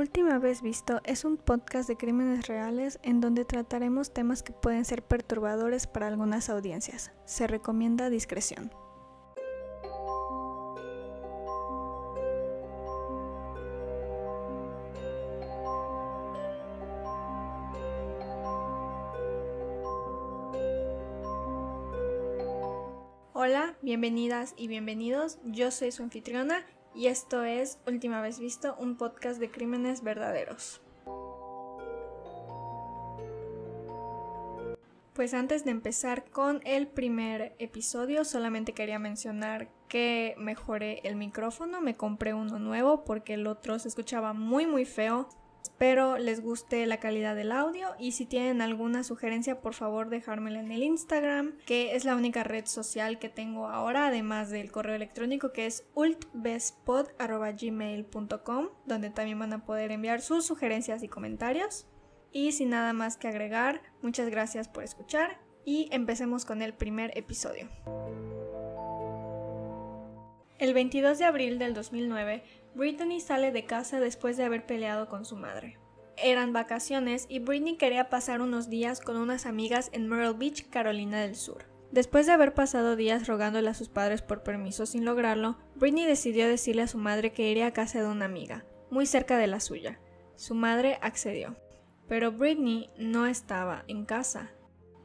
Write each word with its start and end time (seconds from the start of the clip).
Última 0.00 0.38
vez 0.38 0.62
visto 0.62 1.02
es 1.04 1.26
un 1.26 1.36
podcast 1.36 1.86
de 1.86 1.98
crímenes 1.98 2.46
reales 2.46 2.98
en 3.02 3.20
donde 3.20 3.44
trataremos 3.44 4.14
temas 4.14 4.42
que 4.42 4.54
pueden 4.54 4.86
ser 4.86 5.02
perturbadores 5.02 5.86
para 5.86 6.06
algunas 6.06 6.48
audiencias. 6.48 7.12
Se 7.26 7.46
recomienda 7.46 8.08
discreción. 8.08 8.72
Hola, 23.34 23.76
bienvenidas 23.82 24.54
y 24.56 24.66
bienvenidos. 24.66 25.36
Yo 25.44 25.70
soy 25.70 25.92
su 25.92 26.02
anfitriona 26.02 26.64
y 26.94 27.06
esto 27.06 27.44
es 27.44 27.78
Última 27.86 28.20
vez 28.20 28.38
visto, 28.38 28.76
un 28.78 28.96
podcast 28.96 29.40
de 29.40 29.50
crímenes 29.50 30.02
verdaderos. 30.02 30.80
Pues 35.12 35.34
antes 35.34 35.64
de 35.64 35.70
empezar 35.70 36.24
con 36.30 36.60
el 36.64 36.86
primer 36.86 37.54
episodio, 37.58 38.24
solamente 38.24 38.72
quería 38.72 38.98
mencionar 38.98 39.68
que 39.88 40.34
mejoré 40.38 41.00
el 41.04 41.16
micrófono, 41.16 41.80
me 41.80 41.94
compré 41.94 42.32
uno 42.32 42.58
nuevo 42.58 43.04
porque 43.04 43.34
el 43.34 43.46
otro 43.46 43.78
se 43.78 43.88
escuchaba 43.88 44.32
muy 44.32 44.66
muy 44.66 44.84
feo. 44.84 45.28
Espero 45.62 46.18
les 46.18 46.42
guste 46.42 46.84
la 46.86 47.00
calidad 47.00 47.34
del 47.34 47.50
audio 47.52 47.88
y 47.98 48.12
si 48.12 48.26
tienen 48.26 48.60
alguna 48.62 49.02
sugerencia 49.02 49.60
por 49.60 49.74
favor 49.74 50.08
dejármela 50.08 50.60
en 50.60 50.70
el 50.72 50.82
Instagram, 50.82 51.58
que 51.66 51.94
es 51.94 52.04
la 52.04 52.16
única 52.16 52.44
red 52.44 52.66
social 52.66 53.18
que 53.18 53.28
tengo 53.28 53.68
ahora, 53.68 54.08
además 54.08 54.50
del 54.50 54.70
correo 54.70 54.94
electrónico 54.94 55.52
que 55.52 55.66
es 55.66 55.86
ultbestpod.gmail.com, 55.94 58.68
donde 58.86 59.10
también 59.10 59.38
van 59.38 59.52
a 59.52 59.64
poder 59.64 59.92
enviar 59.92 60.20
sus 60.20 60.46
sugerencias 60.46 61.02
y 61.02 61.08
comentarios. 61.08 61.86
Y 62.32 62.52
sin 62.52 62.70
nada 62.70 62.92
más 62.92 63.16
que 63.16 63.26
agregar, 63.28 63.82
muchas 64.02 64.28
gracias 64.28 64.68
por 64.68 64.84
escuchar 64.84 65.40
y 65.64 65.88
empecemos 65.92 66.44
con 66.44 66.62
el 66.62 66.74
primer 66.74 67.16
episodio. 67.16 67.68
El 70.60 70.74
22 70.74 71.18
de 71.18 71.24
abril 71.24 71.58
del 71.58 71.72
2009, 71.72 72.44
Brittany 72.74 73.20
sale 73.20 73.50
de 73.50 73.64
casa 73.64 73.98
después 73.98 74.36
de 74.36 74.44
haber 74.44 74.66
peleado 74.66 75.08
con 75.08 75.24
su 75.24 75.34
madre. 75.34 75.78
Eran 76.18 76.52
vacaciones 76.52 77.24
y 77.30 77.38
Britney 77.38 77.78
quería 77.78 78.10
pasar 78.10 78.42
unos 78.42 78.68
días 78.68 79.00
con 79.00 79.16
unas 79.16 79.46
amigas 79.46 79.88
en 79.94 80.06
Myrtle 80.06 80.34
Beach, 80.34 80.68
Carolina 80.68 81.22
del 81.22 81.34
Sur. 81.34 81.64
Después 81.92 82.26
de 82.26 82.32
haber 82.32 82.52
pasado 82.52 82.94
días 82.94 83.26
rogándole 83.26 83.70
a 83.70 83.74
sus 83.74 83.88
padres 83.88 84.20
por 84.20 84.42
permiso 84.42 84.84
sin 84.84 85.06
lograrlo, 85.06 85.56
Britney 85.76 86.04
decidió 86.04 86.46
decirle 86.46 86.82
a 86.82 86.88
su 86.88 86.98
madre 86.98 87.32
que 87.32 87.50
iría 87.50 87.68
a 87.68 87.72
casa 87.72 88.02
de 88.02 88.08
una 88.08 88.26
amiga, 88.26 88.66
muy 88.90 89.06
cerca 89.06 89.38
de 89.38 89.46
la 89.46 89.60
suya. 89.60 89.98
Su 90.36 90.54
madre 90.54 90.98
accedió. 91.00 91.56
Pero 92.06 92.32
Britney 92.32 92.90
no 92.98 93.24
estaba 93.24 93.84
en 93.88 94.04
casa. 94.04 94.50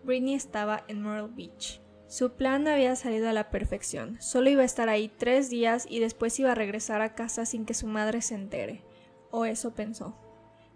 Britney 0.04 0.34
estaba 0.34 0.84
en 0.90 1.02
Myrtle 1.02 1.34
Beach. 1.34 1.85
Su 2.08 2.34
plan 2.34 2.68
había 2.68 2.96
salido 2.96 3.30
a 3.30 3.34
la 3.34 3.50
perfección. 3.50 4.18
Solo 4.22 4.50
iba 4.50 4.62
a 4.62 4.66
estar 4.66 4.90
ahí 4.90 5.10
tres 5.10 5.50
días 5.50 5.88
y 5.90 6.00
después 6.00 6.40
iba 6.40 6.52
a 6.52 6.56
regresar 6.56 7.02
a 7.02 7.16
casa 7.16 7.46
sin 7.46 7.66
que 7.66 7.74
su 7.74 7.88
madre 7.88 8.22
se 8.22 8.36
entere. 8.36 8.84
O 9.32 9.46
eso 9.46 9.74
pensó. 9.74 10.16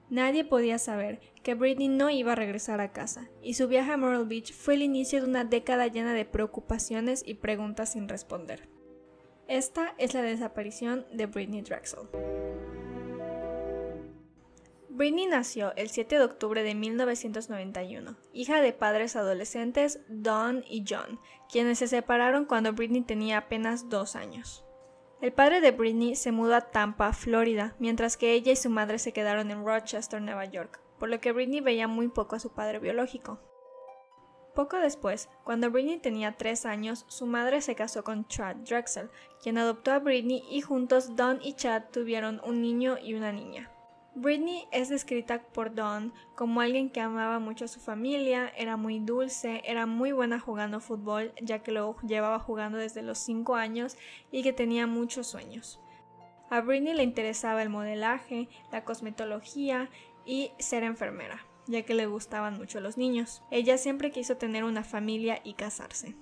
Nadie 0.09 0.44
podía 0.44 0.80
saber 0.80 1.19
que 1.44 1.53
Britney 1.53 1.88
no 1.88 2.09
iba 2.09 2.31
a 2.31 2.35
regresar 2.35 2.81
a 2.81 2.91
casa, 2.91 3.30
y 3.44 3.53
su 3.53 3.67
viaje 3.67 3.91
a 3.91 3.97
Myrtle 3.97 4.25
Beach 4.25 4.53
fue 4.53 4.73
el 4.73 4.81
inicio 4.81 5.22
de 5.22 5.27
una 5.27 5.44
década 5.44 5.85
llena 5.85 6.16
de 6.16 6.25
preocupaciones 6.25 7.23
y 7.25 7.35
preguntas 7.35 7.91
sin 7.91 8.09
responder. 8.09 8.67
Esta 9.47 9.94
es 10.00 10.16
la 10.16 10.23
desaparición 10.23 11.05
de 11.13 11.27
Britney 11.27 11.61
Drexel. 11.61 12.09
Britney 15.00 15.28
nació 15.28 15.73
el 15.78 15.89
7 15.89 16.17
de 16.17 16.25
octubre 16.25 16.61
de 16.61 16.75
1991, 16.75 18.17
hija 18.33 18.59
de 18.59 18.73
padres 18.73 19.16
adolescentes 19.16 20.02
Don 20.09 20.66
y 20.69 20.83
John, 20.86 21.22
quienes 21.50 21.79
se 21.79 21.88
separaron 21.88 22.44
cuando 22.44 22.73
Britney 22.73 23.03
tenía 23.03 23.38
apenas 23.38 23.88
dos 23.88 24.18
años. 24.18 24.66
El 25.22 25.31
padre 25.31 25.62
de 25.62 25.72
Britney 25.72 26.18
se 26.18 26.34
mudó 26.34 26.53
a 26.56 26.69
Tampa, 26.72 27.13
Florida, 27.13 27.78
mientras 27.79 28.18
que 28.18 28.34
ella 28.34 28.51
y 28.51 28.57
su 28.57 28.69
madre 28.69 29.00
se 29.00 29.13
quedaron 29.13 29.51
en 29.51 29.66
Rochester, 29.66 30.22
Nueva 30.22 30.44
York, 30.44 30.81
por 31.00 31.07
lo 31.07 31.22
que 31.22 31.31
Britney 31.31 31.62
veía 31.62 31.88
muy 31.88 32.09
poco 32.09 32.35
a 32.35 32.41
su 32.41 32.52
padre 32.52 32.79
biológico. 32.79 33.40
Poco 34.53 34.75
después, 34.79 35.29
cuando 35.46 35.72
Britney 35.72 36.00
tenía 36.00 36.35
tres 36.35 36.66
años, 36.66 37.06
su 37.07 37.25
madre 37.25 37.62
se 37.62 37.73
casó 37.73 38.03
con 38.03 38.28
Chad 38.28 38.57
Drexel, 38.68 39.09
quien 39.41 39.59
adoptó 39.59 39.94
a 39.94 40.00
Britney 40.00 40.44
y 40.52 40.59
juntos 40.59 41.16
Don 41.16 41.40
y 41.41 41.53
Chad 41.53 41.84
tuvieron 41.90 42.41
un 42.44 42.62
niño 42.62 42.97
y 43.02 43.13
una 43.13 43.31
niña. 43.31 43.72
Britney 44.16 44.68
es 44.72 44.90
descrita 44.90 45.42
por 45.42 45.74
Dawn 45.75 46.14
como 46.36 46.62
alguien 46.62 46.90
que 46.90 47.00
amaba 47.00 47.40
mucho 47.40 47.66
a 47.66 47.70
su 47.70 47.80
familia, 47.80 48.52
era 48.58 48.75
muy 48.75 49.00
dulce, 49.00 49.62
era 49.66 49.86
muy 49.86 50.12
buena 50.12 50.40
jugando 50.40 50.80
fútbol, 50.80 51.31
ya 51.42 51.59
que 51.59 51.72
lo 51.72 51.96
llevaba 52.02 52.40
jugando 52.40 52.78
desde 52.78 53.03
los 53.03 53.20
5 53.20 53.56
años 53.56 53.97
y 54.31 54.42
que 54.42 54.52
tenía 54.52 54.88
muchos 54.88 55.28
sueños. 55.28 55.80
A 56.50 56.62
Britney 56.62 56.96
le 56.96 57.03
interesaba 57.03 57.62
el 57.62 57.70
modelaje, 57.70 58.50
la 58.72 58.84
cosmetología 58.84 59.90
y 60.26 60.52
ser 60.58 60.84
enfermera, 60.84 61.46
ya 61.68 61.84
que 61.84 61.94
le 61.94 62.08
gustaban 62.08 62.58
mucho 62.58 62.81
los 62.81 62.97
niños. 62.97 63.44
Ella 63.52 63.78
siempre 63.78 64.12
quiso 64.12 64.38
tener 64.38 64.64
una 64.64 64.84
familia 64.84 65.40
y 65.44 65.53
casarse. 65.53 66.16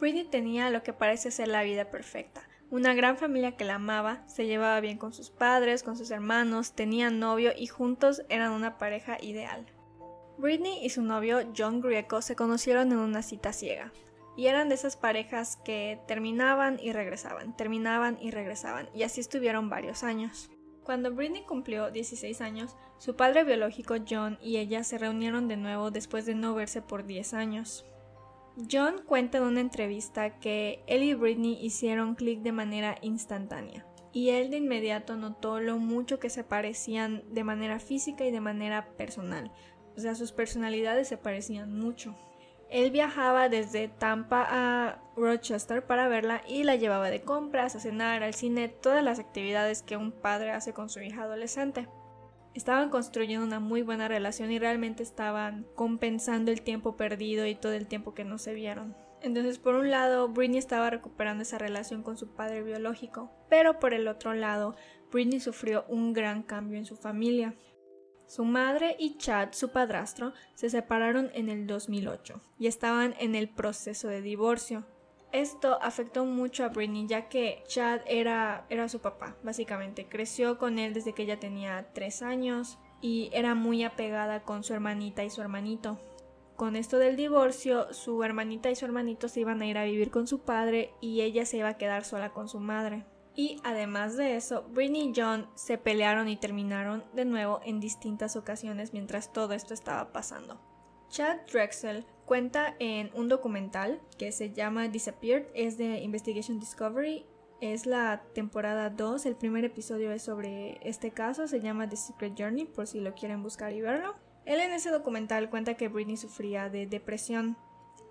Britney 0.00 0.24
tenía 0.24 0.70
lo 0.70 0.82
que 0.82 0.92
parece 0.92 1.30
ser 1.30 1.48
la 1.48 1.62
vida 1.62 1.90
perfecta 1.90 2.49
una 2.70 2.94
gran 2.94 3.16
familia 3.16 3.56
que 3.56 3.64
la 3.64 3.74
amaba, 3.74 4.22
se 4.28 4.46
llevaba 4.46 4.80
bien 4.80 4.96
con 4.96 5.12
sus 5.12 5.30
padres, 5.30 5.82
con 5.82 5.96
sus 5.96 6.10
hermanos, 6.10 6.72
tenían 6.72 7.18
novio 7.18 7.52
y 7.56 7.66
juntos 7.66 8.22
eran 8.28 8.52
una 8.52 8.78
pareja 8.78 9.18
ideal. 9.20 9.66
Britney 10.38 10.84
y 10.84 10.90
su 10.90 11.02
novio 11.02 11.40
John 11.56 11.80
Grieco 11.80 12.22
se 12.22 12.36
conocieron 12.36 12.92
en 12.92 12.98
una 12.98 13.22
cita 13.22 13.52
ciega, 13.52 13.92
y 14.36 14.46
eran 14.46 14.68
de 14.68 14.76
esas 14.76 14.96
parejas 14.96 15.56
que 15.64 16.00
terminaban 16.06 16.78
y 16.80 16.92
regresaban, 16.92 17.56
terminaban 17.56 18.18
y 18.20 18.30
regresaban, 18.30 18.88
y 18.94 19.02
así 19.02 19.20
estuvieron 19.20 19.68
varios 19.68 20.04
años. 20.04 20.48
Cuando 20.84 21.12
Britney 21.12 21.42
cumplió 21.42 21.90
16 21.90 22.40
años, 22.40 22.76
su 22.98 23.16
padre 23.16 23.44
biológico 23.44 23.96
John 24.08 24.38
y 24.40 24.58
ella 24.58 24.84
se 24.84 24.98
reunieron 24.98 25.48
de 25.48 25.56
nuevo 25.56 25.90
después 25.90 26.24
de 26.24 26.34
no 26.34 26.54
verse 26.54 26.82
por 26.82 27.04
10 27.04 27.34
años. 27.34 27.84
John 28.70 29.02
cuenta 29.06 29.38
en 29.38 29.44
una 29.44 29.60
entrevista 29.60 30.38
que 30.38 30.82
él 30.86 31.02
y 31.02 31.14
Britney 31.14 31.58
hicieron 31.64 32.14
clic 32.14 32.40
de 32.40 32.52
manera 32.52 32.96
instantánea 33.02 33.86
y 34.12 34.30
él 34.30 34.50
de 34.50 34.56
inmediato 34.56 35.16
notó 35.16 35.60
lo 35.60 35.78
mucho 35.78 36.18
que 36.18 36.30
se 36.30 36.44
parecían 36.44 37.22
de 37.32 37.44
manera 37.44 37.78
física 37.78 38.24
y 38.24 38.30
de 38.30 38.40
manera 38.40 38.88
personal. 38.96 39.52
O 39.96 40.00
sea, 40.00 40.14
sus 40.14 40.32
personalidades 40.32 41.08
se 41.08 41.16
parecían 41.16 41.78
mucho. 41.78 42.16
Él 42.70 42.90
viajaba 42.90 43.48
desde 43.48 43.88
Tampa 43.88 44.46
a 44.48 45.02
Rochester 45.16 45.84
para 45.84 46.08
verla 46.08 46.42
y 46.46 46.62
la 46.62 46.76
llevaba 46.76 47.10
de 47.10 47.22
compras, 47.22 47.74
a 47.74 47.80
cenar, 47.80 48.22
al 48.22 48.34
cine, 48.34 48.68
todas 48.68 49.02
las 49.02 49.18
actividades 49.18 49.82
que 49.82 49.96
un 49.96 50.12
padre 50.12 50.52
hace 50.52 50.72
con 50.72 50.88
su 50.88 51.00
hija 51.00 51.22
adolescente 51.22 51.88
estaban 52.54 52.90
construyendo 52.90 53.46
una 53.46 53.60
muy 53.60 53.82
buena 53.82 54.08
relación 54.08 54.50
y 54.50 54.58
realmente 54.58 55.02
estaban 55.02 55.66
compensando 55.74 56.50
el 56.50 56.62
tiempo 56.62 56.96
perdido 56.96 57.46
y 57.46 57.54
todo 57.54 57.72
el 57.72 57.86
tiempo 57.86 58.14
que 58.14 58.24
no 58.24 58.38
se 58.38 58.54
vieron. 58.54 58.94
Entonces, 59.22 59.58
por 59.58 59.74
un 59.74 59.90
lado, 59.90 60.28
Britney 60.28 60.58
estaba 60.58 60.88
recuperando 60.88 61.42
esa 61.42 61.58
relación 61.58 62.02
con 62.02 62.16
su 62.16 62.28
padre 62.34 62.62
biológico, 62.62 63.30
pero 63.48 63.78
por 63.78 63.92
el 63.92 64.08
otro 64.08 64.34
lado, 64.34 64.74
Britney 65.12 65.40
sufrió 65.40 65.84
un 65.88 66.12
gran 66.12 66.42
cambio 66.42 66.78
en 66.78 66.86
su 66.86 66.96
familia. 66.96 67.54
Su 68.26 68.44
madre 68.44 68.96
y 68.98 69.18
Chad, 69.18 69.48
su 69.52 69.70
padrastro, 69.70 70.32
se 70.54 70.70
separaron 70.70 71.30
en 71.34 71.48
el 71.50 71.66
2008 71.66 72.40
y 72.58 72.68
estaban 72.68 73.14
en 73.18 73.34
el 73.34 73.48
proceso 73.48 74.08
de 74.08 74.22
divorcio. 74.22 74.86
Esto 75.32 75.78
afectó 75.80 76.24
mucho 76.24 76.64
a 76.64 76.68
Britney 76.68 77.06
ya 77.06 77.28
que 77.28 77.62
Chad 77.68 78.00
era, 78.06 78.66
era 78.68 78.88
su 78.88 78.98
papá, 78.98 79.36
básicamente. 79.42 80.08
Creció 80.08 80.58
con 80.58 80.78
él 80.78 80.92
desde 80.92 81.12
que 81.12 81.22
ella 81.22 81.38
tenía 81.38 81.92
3 81.92 82.22
años 82.22 82.78
y 83.00 83.30
era 83.32 83.54
muy 83.54 83.84
apegada 83.84 84.42
con 84.42 84.64
su 84.64 84.74
hermanita 84.74 85.22
y 85.22 85.30
su 85.30 85.40
hermanito. 85.40 85.98
Con 86.56 86.76
esto 86.76 86.98
del 86.98 87.16
divorcio, 87.16 87.94
su 87.94 88.22
hermanita 88.22 88.70
y 88.70 88.76
su 88.76 88.84
hermanito 88.84 89.28
se 89.28 89.40
iban 89.40 89.62
a 89.62 89.66
ir 89.66 89.78
a 89.78 89.84
vivir 89.84 90.10
con 90.10 90.26
su 90.26 90.40
padre 90.40 90.92
y 91.00 91.22
ella 91.22 91.46
se 91.46 91.58
iba 91.58 91.68
a 91.68 91.78
quedar 91.78 92.04
sola 92.04 92.32
con 92.32 92.48
su 92.48 92.58
madre. 92.60 93.06
Y 93.36 93.60
además 93.64 94.16
de 94.16 94.36
eso, 94.36 94.64
Britney 94.68 95.08
y 95.08 95.12
John 95.16 95.48
se 95.54 95.78
pelearon 95.78 96.28
y 96.28 96.36
terminaron 96.36 97.04
de 97.14 97.24
nuevo 97.24 97.60
en 97.64 97.80
distintas 97.80 98.36
ocasiones 98.36 98.92
mientras 98.92 99.32
todo 99.32 99.54
esto 99.54 99.72
estaba 99.72 100.12
pasando. 100.12 100.60
Chad 101.10 101.38
Drexel 101.52 102.04
cuenta 102.24 102.76
en 102.78 103.10
un 103.14 103.28
documental 103.28 104.00
que 104.16 104.30
se 104.30 104.52
llama 104.52 104.88
Disappeared, 104.88 105.46
es 105.54 105.76
de 105.76 105.98
Investigation 105.98 106.60
Discovery, 106.60 107.26
es 107.60 107.84
la 107.84 108.22
temporada 108.32 108.90
2, 108.90 109.26
el 109.26 109.34
primer 109.34 109.64
episodio 109.64 110.12
es 110.12 110.22
sobre 110.22 110.78
este 110.88 111.10
caso, 111.10 111.48
se 111.48 111.60
llama 111.60 111.88
The 111.88 111.96
Secret 111.96 112.34
Journey 112.38 112.64
por 112.64 112.86
si 112.86 113.00
lo 113.00 113.14
quieren 113.14 113.42
buscar 113.42 113.72
y 113.72 113.80
verlo. 113.80 114.14
Él 114.46 114.60
en 114.60 114.70
ese 114.70 114.90
documental 114.90 115.50
cuenta 115.50 115.74
que 115.74 115.88
Britney 115.88 116.16
sufría 116.16 116.68
de 116.70 116.86
depresión 116.86 117.56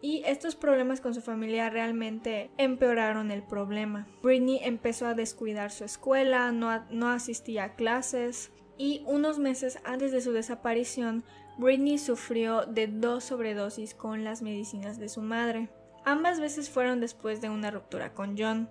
y 0.02 0.22
estos 0.26 0.56
problemas 0.56 1.02
con 1.02 1.14
su 1.14 1.22
familia 1.22 1.70
realmente 1.70 2.52
empeoraron 2.58 3.32
el 3.32 3.44
problema. 3.44 4.08
Britney 4.22 4.60
empezó 4.62 5.08
a 5.08 5.14
descuidar 5.14 5.72
su 5.72 5.86
escuela, 5.86 6.52
no, 6.52 6.86
no 6.92 7.10
asistía 7.10 7.64
a 7.64 7.76
clases 7.76 8.52
y 8.78 9.04
unos 9.06 9.40
meses 9.40 9.80
antes 9.84 10.12
de 10.12 10.22
su 10.22 10.32
desaparición, 10.32 11.24
Britney 11.60 11.98
sufrió 11.98 12.66
de 12.66 12.88
dos 12.88 13.26
sobredosis 13.26 13.94
con 13.94 14.24
las 14.24 14.42
medicinas 14.42 14.98
de 14.98 15.10
su 15.10 15.22
madre. 15.22 15.70
Ambas 16.06 16.40
veces 16.40 16.70
fueron 16.70 17.02
después 17.02 17.42
de 17.42 17.50
una 17.50 17.70
ruptura 17.70 18.14
con 18.14 18.38
John. 18.38 18.70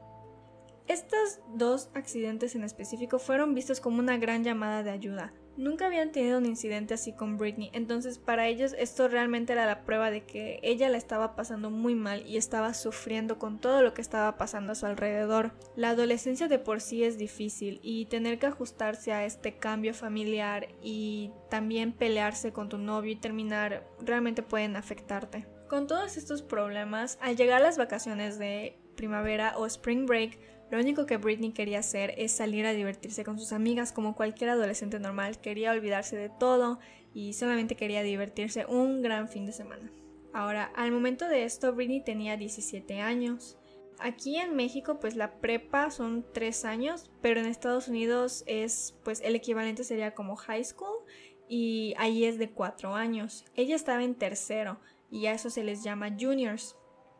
Estos 0.86 1.40
dos 1.54 1.90
accidentes 1.92 2.54
en 2.54 2.64
específico 2.64 3.18
fueron 3.18 3.54
vistos 3.54 3.80
como 3.80 3.98
una 3.98 4.16
gran 4.16 4.42
llamada 4.42 4.82
de 4.82 4.90
ayuda. 4.90 5.34
Nunca 5.58 5.86
habían 5.86 6.12
tenido 6.12 6.38
un 6.38 6.46
incidente 6.46 6.94
así 6.94 7.12
con 7.12 7.36
Britney, 7.36 7.70
entonces 7.72 8.20
para 8.20 8.46
ellos 8.46 8.76
esto 8.78 9.08
realmente 9.08 9.54
era 9.54 9.66
la 9.66 9.82
prueba 9.82 10.08
de 10.08 10.22
que 10.22 10.60
ella 10.62 10.88
la 10.88 10.98
estaba 10.98 11.34
pasando 11.34 11.68
muy 11.68 11.96
mal 11.96 12.24
y 12.24 12.36
estaba 12.36 12.74
sufriendo 12.74 13.40
con 13.40 13.58
todo 13.58 13.82
lo 13.82 13.92
que 13.92 14.00
estaba 14.00 14.38
pasando 14.38 14.70
a 14.70 14.76
su 14.76 14.86
alrededor. 14.86 15.50
La 15.74 15.90
adolescencia 15.90 16.46
de 16.46 16.60
por 16.60 16.80
sí 16.80 17.02
es 17.02 17.18
difícil 17.18 17.80
y 17.82 18.06
tener 18.06 18.38
que 18.38 18.46
ajustarse 18.46 19.12
a 19.12 19.24
este 19.24 19.56
cambio 19.56 19.94
familiar 19.94 20.68
y 20.80 21.32
también 21.50 21.90
pelearse 21.90 22.52
con 22.52 22.68
tu 22.68 22.78
novio 22.78 23.10
y 23.10 23.16
terminar 23.16 23.84
realmente 24.00 24.44
pueden 24.44 24.76
afectarte. 24.76 25.44
Con 25.68 25.88
todos 25.88 26.16
estos 26.16 26.40
problemas, 26.40 27.18
al 27.20 27.36
llegar 27.36 27.62
las 27.62 27.78
vacaciones 27.78 28.38
de 28.38 28.78
primavera 28.94 29.58
o 29.58 29.66
spring 29.66 30.06
break, 30.06 30.38
lo 30.70 30.78
único 30.78 31.06
que 31.06 31.16
Britney 31.16 31.52
quería 31.52 31.78
hacer 31.78 32.14
es 32.18 32.32
salir 32.32 32.66
a 32.66 32.72
divertirse 32.72 33.24
con 33.24 33.38
sus 33.38 33.52
amigas 33.52 33.92
como 33.92 34.14
cualquier 34.14 34.50
adolescente 34.50 34.98
normal, 34.98 35.40
quería 35.40 35.72
olvidarse 35.72 36.16
de 36.16 36.28
todo 36.28 36.78
y 37.14 37.32
solamente 37.32 37.74
quería 37.74 38.02
divertirse 38.02 38.66
un 38.66 39.00
gran 39.00 39.28
fin 39.28 39.46
de 39.46 39.52
semana. 39.52 39.90
Ahora, 40.32 40.70
al 40.76 40.92
momento 40.92 41.26
de 41.26 41.44
esto, 41.44 41.74
Britney 41.74 42.02
tenía 42.02 42.36
17 42.36 43.00
años. 43.00 43.56
Aquí 43.98 44.36
en 44.36 44.54
México, 44.54 45.00
pues 45.00 45.16
la 45.16 45.40
prepa 45.40 45.90
son 45.90 46.24
3 46.32 46.64
años, 46.66 47.10
pero 47.22 47.40
en 47.40 47.46
Estados 47.46 47.88
Unidos 47.88 48.44
es, 48.46 48.94
pues 49.04 49.20
el 49.22 49.34
equivalente 49.34 49.84
sería 49.84 50.14
como 50.14 50.36
high 50.36 50.64
school 50.64 51.04
y 51.48 51.94
ahí 51.96 52.24
es 52.24 52.38
de 52.38 52.50
4 52.50 52.94
años. 52.94 53.44
Ella 53.56 53.74
estaba 53.74 54.04
en 54.04 54.14
tercero 54.14 54.78
y 55.10 55.26
a 55.26 55.32
eso 55.32 55.50
se 55.50 55.64
les 55.64 55.82
llama 55.82 56.14
juniors 56.18 56.76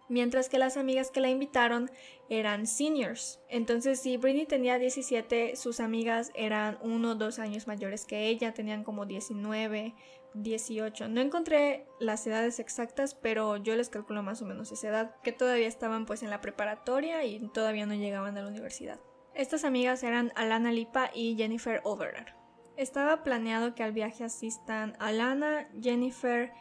mientras 0.08 0.49
que 0.49 0.58
las 0.58 0.76
amigas 0.76 1.10
que 1.10 1.20
la 1.20 1.31
invitaron 1.31 1.90
eran 2.28 2.66
seniors. 2.66 3.40
Entonces, 3.49 4.00
si 4.00 4.16
Britney 4.16 4.46
tenía 4.46 4.78
17, 4.78 5.56
sus 5.56 5.81
amigas 5.81 6.31
eran 6.34 6.78
uno 6.82 7.12
o 7.12 7.14
dos 7.14 7.38
años 7.38 7.66
mayores 7.66 8.05
que 8.05 8.26
ella, 8.26 8.52
tenían 8.55 8.84
como 8.84 9.06
19, 9.06 9.94
18. 10.34 11.08
No 11.08 11.20
encontré 11.20 11.87
las 12.00 12.26
edades 12.26 12.58
exactas, 12.58 13.14
pero 13.14 13.56
yo 13.56 13.76
les 13.76 13.88
calculo 13.88 14.22
más 14.22 14.43
o 14.43 14.46
menos 14.46 14.72
esa 14.72 14.88
edad, 14.88 15.16
que 15.22 15.32
todavía 15.32 15.69
estaban 15.69 16.06
pues 16.06 16.22
en 16.22 16.31
la 16.31 16.40
preparatoria 16.40 17.25
y 17.25 17.49
todavía 17.49 17.87
no 17.87 17.94
llegaban 17.94 18.37
a 18.37 18.43
la 18.43 18.49
universidad. 18.49 19.00
Estas 19.34 19.64
amigas 19.64 20.02
eran 20.02 20.32
Alana 20.34 20.72
Lipa 20.72 21.10
y 21.14 21.37
Jennifer 21.37 21.81
Overer. 21.84 22.34
Estaba 22.76 23.25
planeado 23.25 23.75
que 23.75 23.82
al 23.82 23.93
viaje 23.93 24.25
asistan 24.25 24.94
Alana, 25.00 25.69
Jennifer, 25.81 26.52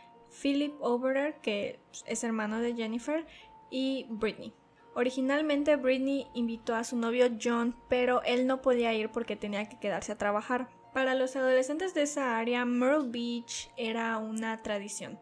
Philip 0.41 0.73
Overer, 0.79 1.35
que 1.41 1.79
es 2.05 2.23
hermano 2.23 2.59
de 2.59 2.75
Jennifer, 2.75 3.25
y 3.69 4.05
Britney. 4.09 4.53
Originalmente 4.95 5.75
Britney 5.75 6.27
invitó 6.33 6.73
a 6.73 6.83
su 6.83 6.97
novio 6.97 7.27
John, 7.41 7.75
pero 7.87 8.23
él 8.23 8.47
no 8.47 8.61
podía 8.61 8.93
ir 8.93 9.09
porque 9.09 9.35
tenía 9.35 9.69
que 9.69 9.79
quedarse 9.79 10.11
a 10.11 10.17
trabajar. 10.17 10.69
Para 10.93 11.13
los 11.13 11.35
adolescentes 11.35 11.93
de 11.93 12.01
esa 12.01 12.37
área, 12.37 12.65
Myrtle 12.65 13.09
Beach 13.09 13.69
era 13.77 14.17
una 14.17 14.63
tradición. 14.63 15.19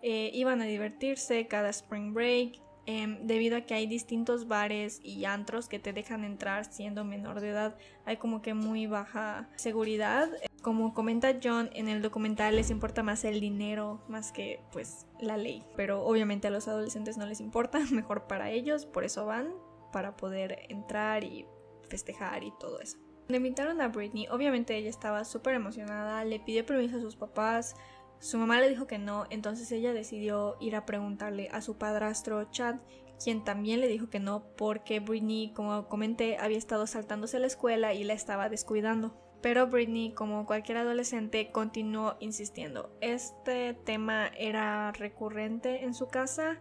Eh, 0.00 0.30
iban 0.32 0.62
a 0.62 0.64
divertirse 0.64 1.46
cada 1.46 1.68
spring 1.70 2.14
break, 2.14 2.60
em, 2.90 3.26
debido 3.26 3.58
a 3.58 3.60
que 3.60 3.74
hay 3.74 3.86
distintos 3.86 4.48
bares 4.48 4.98
y 5.04 5.26
antros 5.26 5.68
que 5.68 5.78
te 5.78 5.92
dejan 5.92 6.24
entrar 6.24 6.64
siendo 6.64 7.04
menor 7.04 7.40
de 7.40 7.50
edad. 7.50 7.76
Hay 8.06 8.16
como 8.16 8.40
que 8.40 8.54
muy 8.54 8.86
baja 8.86 9.50
seguridad 9.56 10.30
como 10.62 10.92
comenta 10.92 11.38
John 11.42 11.70
en 11.72 11.88
el 11.88 12.02
documental 12.02 12.56
les 12.56 12.70
importa 12.70 13.02
más 13.02 13.24
el 13.24 13.40
dinero 13.40 14.02
más 14.08 14.32
que 14.32 14.60
pues 14.72 15.06
la 15.20 15.36
ley, 15.36 15.62
pero 15.76 16.04
obviamente 16.04 16.48
a 16.48 16.50
los 16.50 16.66
adolescentes 16.66 17.16
no 17.16 17.26
les 17.26 17.40
importa, 17.40 17.78
mejor 17.92 18.26
para 18.26 18.50
ellos, 18.50 18.86
por 18.86 19.04
eso 19.04 19.24
van 19.26 19.52
para 19.92 20.16
poder 20.16 20.66
entrar 20.68 21.24
y 21.24 21.46
festejar 21.88 22.42
y 22.42 22.52
todo 22.58 22.80
eso. 22.80 22.98
Le 23.28 23.36
invitaron 23.36 23.80
a 23.80 23.88
Britney, 23.88 24.26
obviamente 24.28 24.76
ella 24.76 24.88
estaba 24.88 25.24
súper 25.24 25.54
emocionada, 25.54 26.24
le 26.24 26.40
pidió 26.40 26.64
permiso 26.64 26.96
a 26.96 27.00
sus 27.00 27.16
papás, 27.16 27.76
su 28.20 28.38
mamá 28.38 28.60
le 28.60 28.68
dijo 28.68 28.86
que 28.86 28.98
no, 28.98 29.26
entonces 29.30 29.70
ella 29.72 29.92
decidió 29.92 30.56
ir 30.60 30.76
a 30.76 30.86
preguntarle 30.86 31.48
a 31.52 31.60
su 31.60 31.76
padrastro 31.76 32.50
Chad, 32.50 32.76
quien 33.22 33.44
también 33.44 33.80
le 33.80 33.88
dijo 33.88 34.10
que 34.10 34.20
no 34.20 34.44
porque 34.56 35.00
Britney, 35.00 35.52
como 35.52 35.88
comenté, 35.88 36.36
había 36.38 36.58
estado 36.58 36.86
saltándose 36.86 37.38
la 37.38 37.46
escuela 37.46 37.94
y 37.94 38.04
la 38.04 38.14
estaba 38.14 38.48
descuidando. 38.48 39.14
Pero 39.40 39.68
Britney, 39.68 40.12
como 40.12 40.46
cualquier 40.46 40.78
adolescente, 40.78 41.50
continuó 41.52 42.16
insistiendo. 42.18 42.90
Este 43.00 43.74
tema 43.74 44.28
era 44.36 44.90
recurrente 44.92 45.84
en 45.84 45.94
su 45.94 46.08
casa 46.08 46.58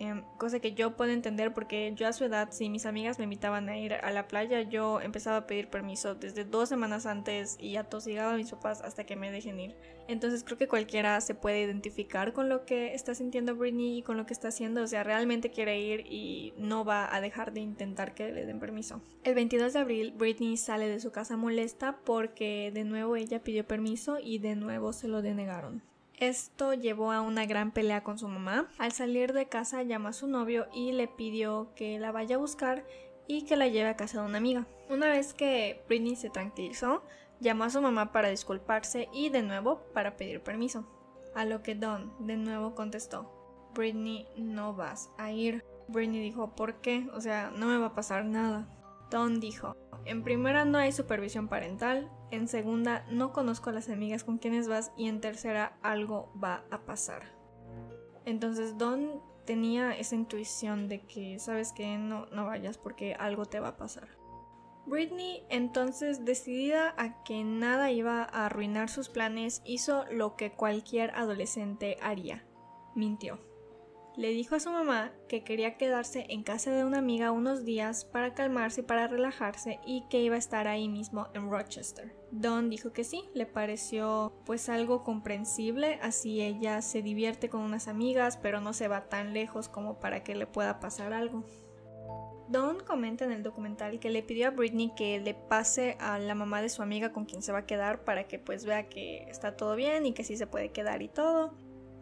Em, 0.00 0.22
cosa 0.36 0.60
que 0.60 0.74
yo 0.74 0.96
puedo 0.96 1.10
entender 1.10 1.52
porque 1.52 1.92
yo 1.96 2.06
a 2.06 2.12
su 2.12 2.24
edad, 2.24 2.48
si 2.52 2.68
mis 2.70 2.86
amigas 2.86 3.18
me 3.18 3.24
invitaban 3.24 3.68
a 3.68 3.76
ir 3.76 3.94
a 3.94 4.12
la 4.12 4.28
playa, 4.28 4.62
yo 4.62 5.00
empezaba 5.00 5.38
a 5.38 5.46
pedir 5.46 5.68
permiso 5.68 6.14
desde 6.14 6.44
dos 6.44 6.68
semanas 6.68 7.04
antes 7.04 7.56
y 7.58 7.76
atosigaba 7.76 8.34
a 8.34 8.36
mis 8.36 8.50
papás 8.50 8.80
hasta 8.80 9.04
que 9.04 9.16
me 9.16 9.32
dejen 9.32 9.58
ir. 9.58 9.76
Entonces 10.06 10.44
creo 10.44 10.56
que 10.56 10.68
cualquiera 10.68 11.20
se 11.20 11.34
puede 11.34 11.62
identificar 11.62 12.32
con 12.32 12.48
lo 12.48 12.64
que 12.64 12.94
está 12.94 13.14
sintiendo 13.14 13.56
Britney 13.56 13.98
y 13.98 14.02
con 14.02 14.16
lo 14.16 14.24
que 14.24 14.32
está 14.32 14.48
haciendo. 14.48 14.82
O 14.82 14.86
sea, 14.86 15.02
realmente 15.02 15.50
quiere 15.50 15.80
ir 15.80 16.06
y 16.08 16.54
no 16.56 16.84
va 16.84 17.12
a 17.14 17.20
dejar 17.20 17.52
de 17.52 17.60
intentar 17.60 18.14
que 18.14 18.30
le 18.30 18.46
den 18.46 18.60
permiso. 18.60 19.02
El 19.24 19.34
22 19.34 19.72
de 19.72 19.78
abril, 19.80 20.14
Britney 20.16 20.56
sale 20.56 20.88
de 20.88 21.00
su 21.00 21.10
casa 21.10 21.36
molesta 21.36 21.98
porque 22.04 22.70
de 22.72 22.84
nuevo 22.84 23.16
ella 23.16 23.42
pidió 23.42 23.66
permiso 23.66 24.18
y 24.22 24.38
de 24.38 24.54
nuevo 24.54 24.92
se 24.92 25.08
lo 25.08 25.22
denegaron. 25.22 25.82
Esto 26.20 26.74
llevó 26.74 27.12
a 27.12 27.20
una 27.20 27.46
gran 27.46 27.70
pelea 27.70 28.02
con 28.02 28.18
su 28.18 28.26
mamá. 28.26 28.68
Al 28.78 28.90
salir 28.90 29.32
de 29.32 29.46
casa 29.46 29.84
llamó 29.84 30.08
a 30.08 30.12
su 30.12 30.26
novio 30.26 30.66
y 30.74 30.90
le 30.90 31.06
pidió 31.06 31.72
que 31.76 32.00
la 32.00 32.10
vaya 32.10 32.34
a 32.34 32.40
buscar 32.40 32.84
y 33.28 33.42
que 33.42 33.54
la 33.54 33.68
lleve 33.68 33.90
a 33.90 33.96
casa 33.96 34.20
de 34.20 34.26
una 34.26 34.38
amiga. 34.38 34.66
Una 34.90 35.08
vez 35.08 35.32
que 35.32 35.84
Britney 35.86 36.16
se 36.16 36.28
tranquilizó, 36.28 37.04
llamó 37.38 37.64
a 37.64 37.70
su 37.70 37.80
mamá 37.80 38.10
para 38.10 38.30
disculparse 38.30 39.08
y 39.12 39.28
de 39.28 39.44
nuevo 39.44 39.84
para 39.94 40.16
pedir 40.16 40.40
permiso. 40.40 40.88
A 41.36 41.44
lo 41.44 41.62
que 41.62 41.76
Don 41.76 42.12
de 42.26 42.36
nuevo 42.36 42.74
contestó, 42.74 43.70
Britney 43.74 44.26
no 44.36 44.74
vas 44.74 45.10
a 45.18 45.30
ir. 45.30 45.64
Britney 45.86 46.20
dijo, 46.20 46.56
¿por 46.56 46.80
qué? 46.80 47.08
O 47.14 47.20
sea, 47.20 47.52
no 47.54 47.66
me 47.66 47.78
va 47.78 47.86
a 47.86 47.94
pasar 47.94 48.24
nada. 48.24 48.66
Don 49.10 49.40
dijo, 49.40 49.76
en 50.04 50.22
primera 50.22 50.64
no 50.64 50.78
hay 50.78 50.92
supervisión 50.92 51.48
parental, 51.48 52.10
en 52.30 52.48
segunda 52.48 53.06
no 53.10 53.32
conozco 53.32 53.70
a 53.70 53.72
las 53.72 53.88
amigas 53.88 54.24
con 54.24 54.38
quienes 54.38 54.68
vas 54.68 54.92
y 54.96 55.08
en 55.08 55.20
tercera 55.20 55.78
algo 55.82 56.32
va 56.42 56.64
a 56.70 56.84
pasar. 56.84 57.22
Entonces 58.24 58.76
Don 58.76 59.22
tenía 59.46 59.96
esa 59.96 60.14
intuición 60.14 60.88
de 60.88 61.06
que 61.06 61.38
sabes 61.38 61.72
que 61.72 61.96
no, 61.96 62.26
no 62.26 62.46
vayas 62.46 62.76
porque 62.76 63.14
algo 63.14 63.46
te 63.46 63.60
va 63.60 63.68
a 63.68 63.76
pasar. 63.76 64.08
Britney, 64.86 65.44
entonces 65.50 66.24
decidida 66.24 66.94
a 66.96 67.22
que 67.22 67.44
nada 67.44 67.90
iba 67.90 68.22
a 68.22 68.46
arruinar 68.46 68.88
sus 68.88 69.08
planes, 69.08 69.62
hizo 69.64 70.04
lo 70.10 70.36
que 70.36 70.52
cualquier 70.52 71.10
adolescente 71.10 71.98
haría. 72.00 72.44
Mintió 72.94 73.38
le 74.18 74.30
dijo 74.30 74.56
a 74.56 74.60
su 74.60 74.72
mamá 74.72 75.12
que 75.28 75.44
quería 75.44 75.76
quedarse 75.76 76.26
en 76.28 76.42
casa 76.42 76.72
de 76.72 76.84
una 76.84 76.98
amiga 76.98 77.30
unos 77.30 77.64
días 77.64 78.04
para 78.04 78.34
calmarse 78.34 78.80
y 78.80 78.84
para 78.84 79.06
relajarse 79.06 79.78
y 79.86 80.08
que 80.10 80.20
iba 80.20 80.34
a 80.34 80.40
estar 80.40 80.66
ahí 80.66 80.88
mismo 80.88 81.28
en 81.34 81.48
Rochester. 81.48 82.16
Don 82.32 82.68
dijo 82.68 82.92
que 82.92 83.04
sí, 83.04 83.22
le 83.32 83.46
pareció 83.46 84.32
pues 84.44 84.68
algo 84.68 85.04
comprensible, 85.04 86.00
así 86.02 86.42
ella 86.42 86.82
se 86.82 87.00
divierte 87.00 87.48
con 87.48 87.60
unas 87.60 87.86
amigas 87.86 88.36
pero 88.36 88.60
no 88.60 88.72
se 88.72 88.88
va 88.88 89.08
tan 89.08 89.34
lejos 89.34 89.68
como 89.68 90.00
para 90.00 90.24
que 90.24 90.34
le 90.34 90.48
pueda 90.48 90.80
pasar 90.80 91.12
algo. 91.12 91.44
Don 92.48 92.80
comenta 92.80 93.24
en 93.24 93.30
el 93.30 93.44
documental 93.44 94.00
que 94.00 94.10
le 94.10 94.24
pidió 94.24 94.48
a 94.48 94.50
Britney 94.50 94.92
que 94.96 95.20
le 95.20 95.34
pase 95.34 95.96
a 96.00 96.18
la 96.18 96.34
mamá 96.34 96.60
de 96.60 96.70
su 96.70 96.82
amiga 96.82 97.12
con 97.12 97.24
quien 97.24 97.40
se 97.40 97.52
va 97.52 97.58
a 97.58 97.66
quedar 97.66 98.02
para 98.02 98.26
que 98.26 98.40
pues 98.40 98.64
vea 98.64 98.88
que 98.88 99.28
está 99.30 99.56
todo 99.56 99.76
bien 99.76 100.06
y 100.06 100.12
que 100.12 100.24
sí 100.24 100.36
se 100.36 100.48
puede 100.48 100.72
quedar 100.72 101.02
y 101.02 101.08
todo. 101.08 101.54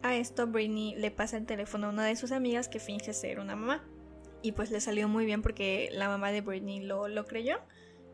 A 0.03 0.15
esto 0.15 0.47
Britney 0.47 0.95
le 0.95 1.11
pasa 1.11 1.37
el 1.37 1.45
teléfono 1.45 1.87
a 1.87 1.89
una 1.89 2.05
de 2.05 2.15
sus 2.15 2.31
amigas 2.31 2.69
que 2.69 2.79
finge 2.79 3.13
ser 3.13 3.39
una 3.39 3.55
mamá. 3.55 3.83
Y 4.41 4.51
pues 4.51 4.71
le 4.71 4.79
salió 4.79 5.07
muy 5.07 5.25
bien 5.25 5.41
porque 5.41 5.89
la 5.91 6.07
mamá 6.07 6.31
de 6.31 6.41
Britney 6.41 6.81
lo, 6.81 7.07
lo 7.07 7.25
creyó 7.25 7.57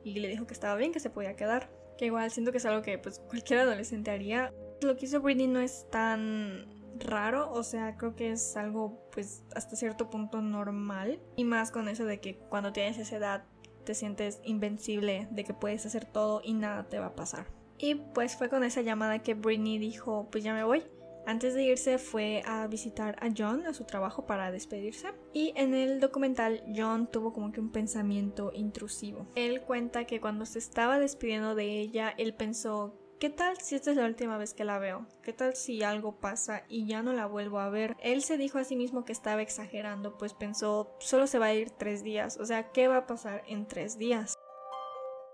y 0.04 0.20
le 0.20 0.30
dijo 0.30 0.48
que 0.48 0.54
estaba 0.54 0.76
bien, 0.76 0.92
que 0.92 1.00
se 1.00 1.10
podía 1.10 1.36
quedar. 1.36 1.70
Que 1.98 2.06
igual 2.06 2.32
siento 2.32 2.52
que 2.52 2.58
es 2.58 2.66
algo 2.66 2.82
que 2.82 2.98
pues 2.98 3.20
cualquier 3.20 3.60
adolescente 3.60 4.12
haría. 4.12 4.54
Lo 4.82 4.96
que 4.96 5.06
hizo 5.06 5.22
Britney 5.22 5.48
no 5.48 5.60
es 5.60 5.88
tan 5.90 6.66
raro, 7.00 7.52
o 7.52 7.64
sea, 7.64 7.98
creo 7.98 8.16
que 8.16 8.32
es 8.32 8.56
algo 8.56 9.10
pues 9.12 9.44
hasta 9.56 9.76
cierto 9.76 10.10
punto 10.10 10.42
normal. 10.42 11.20
Y 11.36 11.44
más 11.44 11.72
con 11.72 11.90
eso 11.90 12.06
de 12.06 12.20
que 12.20 12.38
cuando 12.38 12.74
tienes 12.74 12.98
esa 12.98 13.18
edad 13.18 13.46
te 13.84 13.94
sientes 13.94 14.40
invencible, 14.44 15.28
de 15.32 15.44
que 15.44 15.54
puedes 15.54 15.86
hacer 15.86 16.06
todo 16.06 16.42
y 16.44 16.54
nada 16.54 16.88
te 16.88 17.00
va 17.00 17.08
a 17.08 17.16
pasar. 17.16 17.48
Y 17.78 17.96
pues 17.96 18.38
fue 18.38 18.50
con 18.50 18.64
esa 18.64 18.82
llamada 18.82 19.20
que 19.20 19.34
Britney 19.34 19.78
dijo, 19.78 20.30
pues 20.32 20.44
ya 20.44 20.54
me 20.54 20.64
voy 20.64 20.84
Antes 21.26 21.54
de 21.54 21.64
irse 21.64 21.98
fue 21.98 22.42
a 22.46 22.68
visitar 22.68 23.16
a 23.22 23.30
John 23.36 23.66
a 23.66 23.74
su 23.74 23.86
trabajo 23.86 24.26
para 24.26 24.52
despedirse 24.52 25.08
y 25.34 25.54
en 25.56 25.74
el 25.74 26.00
documental 26.00 26.64
John 26.76 27.08
tuvo 27.08 27.32
como 27.32 27.52
que 27.52 27.62
un 27.62 27.72
pensamiento 27.72 28.52
intrusivo. 28.54 29.28
Él 29.36 29.62
cuenta 29.62 30.06
que 30.06 30.20
cuando 30.20 30.46
se 30.46 30.60
estaba 30.60 31.00
despidiendo 31.00 31.56
de 31.56 31.80
ella, 31.80 32.14
él 32.18 32.34
pensó 32.34 33.00
¿Qué 33.24 33.30
tal 33.30 33.58
si 33.62 33.76
esta 33.76 33.92
es 33.92 33.96
la 33.96 34.06
última 34.06 34.38
vez 34.38 34.54
que 34.54 34.66
la 34.66 34.80
veo? 34.80 35.08
¿Qué 35.22 35.32
tal 35.32 35.56
si 35.56 35.82
algo 35.82 36.20
pasa 36.20 36.66
y 36.68 36.86
ya 36.88 37.02
no 37.04 37.14
la 37.14 37.26
vuelvo 37.26 37.60
a 37.60 37.70
ver? 37.70 37.96
Él 38.02 38.22
se 38.22 38.38
dijo 38.38 38.58
a 38.58 38.66
sí 38.66 38.76
mismo 38.76 39.06
que 39.06 39.14
estaba 39.14 39.42
exagerando, 39.42 40.18
pues 40.18 40.34
pensó, 40.34 40.94
solo 41.00 41.26
se 41.26 41.40
va 41.40 41.46
a 41.46 41.54
ir 41.54 41.70
tres 41.70 42.04
días, 42.04 42.38
o 42.38 42.46
sea, 42.46 42.74
¿qué 42.74 42.90
va 42.90 42.98
a 42.98 43.08
pasar 43.08 43.44
en 43.48 43.66
tres 43.66 43.98
días? 43.98 44.36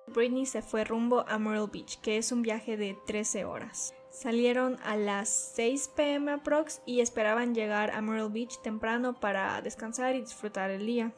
Britney 0.05 0.45
se 0.45 0.61
fue 0.61 0.83
rumbo 0.83 1.25
a 1.27 1.39
Myrtle 1.39 1.69
Beach, 1.71 1.99
que 2.01 2.17
es 2.17 2.31
un 2.31 2.43
viaje 2.43 2.77
de 2.77 2.95
13 3.07 3.45
horas. 3.45 3.95
Salieron 4.11 4.77
a 4.83 4.95
las 4.95 5.29
6 5.55 5.91
pm 5.95 6.31
aprox 6.31 6.81
y 6.85 7.01
esperaban 7.01 7.53
llegar 7.53 7.91
a 7.91 8.01
Myrtle 8.01 8.29
Beach 8.29 8.61
temprano 8.61 9.19
para 9.19 9.61
descansar 9.61 10.15
y 10.15 10.21
disfrutar 10.21 10.71
el 10.71 10.85
día. 10.85 11.13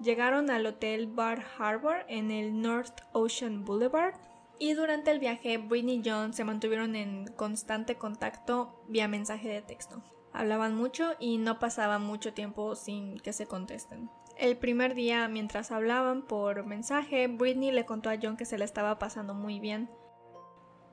Llegaron 0.00 0.50
al 0.50 0.66
hotel 0.66 1.06
Bar 1.06 1.44
Harbor 1.58 2.04
en 2.08 2.30
el 2.30 2.60
North 2.60 3.00
Ocean 3.12 3.64
Boulevard 3.64 4.14
y 4.58 4.74
durante 4.74 5.10
el 5.10 5.18
viaje 5.18 5.58
Britney 5.58 6.00
y 6.00 6.02
John 6.04 6.32
se 6.32 6.44
mantuvieron 6.44 6.96
en 6.96 7.26
constante 7.28 7.96
contacto 7.96 8.82
vía 8.88 9.08
mensaje 9.08 9.48
de 9.48 9.62
texto. 9.62 10.02
Hablaban 10.32 10.74
mucho 10.74 11.14
y 11.18 11.38
no 11.38 11.58
pasaba 11.58 11.98
mucho 11.98 12.34
tiempo 12.34 12.74
sin 12.74 13.18
que 13.20 13.32
se 13.32 13.46
contesten. 13.46 14.10
El 14.36 14.58
primer 14.58 14.94
día, 14.94 15.28
mientras 15.28 15.70
hablaban 15.70 16.22
por 16.22 16.66
mensaje, 16.66 17.26
Britney 17.26 17.72
le 17.72 17.86
contó 17.86 18.10
a 18.10 18.18
John 18.20 18.36
que 18.36 18.44
se 18.44 18.58
le 18.58 18.66
estaba 18.66 18.98
pasando 18.98 19.32
muy 19.32 19.60
bien. 19.60 19.88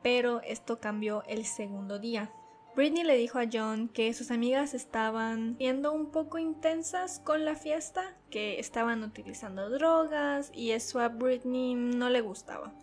Pero 0.03 0.41
esto 0.41 0.79
cambió 0.79 1.24
el 1.27 1.45
segundo 1.45 1.98
día. 1.98 2.31
Britney 2.75 3.03
le 3.03 3.17
dijo 3.17 3.38
a 3.38 3.45
John 3.51 3.88
que 3.88 4.13
sus 4.13 4.31
amigas 4.31 4.74
estaban 4.74 5.55
siendo 5.57 5.93
un 5.93 6.12
poco 6.12 6.39
intensas 6.39 7.19
con 7.19 7.45
la 7.45 7.55
fiesta, 7.55 8.15
que 8.31 8.60
estaban 8.60 9.03
utilizando 9.03 9.69
drogas 9.69 10.51
y 10.53 10.72
eso 10.72 11.00
a 11.00 11.10
Britney 11.10 11.75
no 11.75 12.10
le 12.10 12.22
gustaba. 12.22 12.74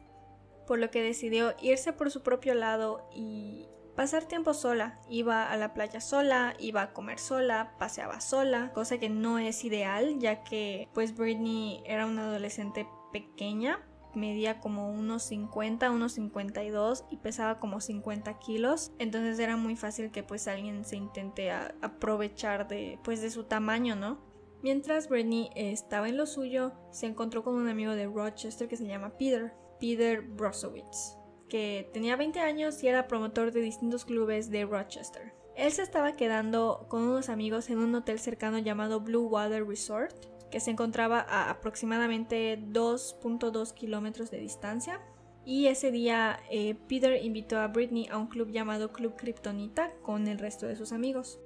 Por 0.66 0.78
lo 0.78 0.90
que 0.90 1.02
decidió 1.02 1.54
irse 1.60 1.92
por 1.92 2.12
su 2.12 2.22
propio 2.22 2.54
lado 2.54 3.08
y 3.12 3.66
pasar 3.96 4.24
tiempo 4.24 4.54
sola. 4.54 5.00
Iba 5.08 5.50
a 5.50 5.56
la 5.56 5.74
playa 5.74 6.00
sola, 6.00 6.54
iba 6.58 6.82
a 6.82 6.92
comer 6.92 7.18
sola, 7.18 7.74
paseaba 7.78 8.20
sola, 8.20 8.70
cosa 8.72 8.98
que 8.98 9.10
no 9.10 9.38
es 9.38 9.64
ideal 9.64 10.18
ya 10.20 10.44
que 10.44 10.88
pues 10.94 11.16
Britney 11.16 11.82
era 11.84 12.06
una 12.06 12.22
adolescente 12.22 12.86
pequeña, 13.12 13.80
medía 14.14 14.60
como 14.60 14.90
unos 14.90 15.22
50, 15.24 15.90
unos 15.90 16.12
52 16.12 17.04
y 17.10 17.16
pesaba 17.18 17.58
como 17.58 17.80
50 17.80 18.38
kilos. 18.38 18.92
Entonces 18.98 19.38
era 19.38 19.56
muy 19.56 19.76
fácil 19.76 20.10
que 20.10 20.22
pues 20.22 20.48
alguien 20.48 20.84
se 20.84 20.96
intente 20.96 21.50
aprovechar 21.50 22.68
de 22.68 22.98
pues 23.04 23.22
de 23.22 23.30
su 23.30 23.44
tamaño, 23.44 23.96
¿no? 23.96 24.18
Mientras 24.62 25.08
Britney 25.08 25.50
estaba 25.54 26.08
en 26.08 26.16
lo 26.16 26.26
suyo, 26.26 26.72
se 26.90 27.06
encontró 27.06 27.42
con 27.42 27.54
un 27.54 27.68
amigo 27.68 27.92
de 27.92 28.06
Rochester 28.06 28.68
que 28.68 28.76
se 28.76 28.86
llama 28.86 29.16
Peter, 29.16 29.54
Peter 29.80 30.20
Brosowitz 30.20 31.20
que 31.50 31.90
tenía 31.92 32.16
20 32.16 32.40
años 32.40 32.82
y 32.82 32.88
era 32.88 33.06
promotor 33.06 33.52
de 33.52 33.60
distintos 33.60 34.06
clubes 34.06 34.50
de 34.50 34.64
Rochester. 34.64 35.34
Él 35.56 35.70
se 35.72 35.82
estaba 35.82 36.16
quedando 36.16 36.86
con 36.88 37.02
unos 37.02 37.28
amigos 37.28 37.68
en 37.68 37.78
un 37.78 37.94
hotel 37.94 38.18
cercano 38.18 38.58
llamado 38.58 39.00
Blue 39.00 39.26
Water 39.26 39.66
Resort, 39.66 40.14
que 40.50 40.60
se 40.60 40.70
encontraba 40.70 41.20
a 41.20 41.50
aproximadamente 41.50 42.58
2.2 42.58 43.72
kilómetros 43.74 44.30
de 44.30 44.38
distancia. 44.38 45.00
Y 45.44 45.66
ese 45.66 45.90
día 45.90 46.40
eh, 46.50 46.76
Peter 46.88 47.24
invitó 47.24 47.58
a 47.58 47.68
Britney 47.68 48.08
a 48.10 48.18
un 48.18 48.26
club 48.26 48.50
llamado 48.50 48.92
Club 48.92 49.16
Kryptonita 49.16 49.92
con 50.02 50.28
el 50.28 50.38
resto 50.38 50.66
de 50.66 50.76
sus 50.76 50.92
amigos. 50.92 51.40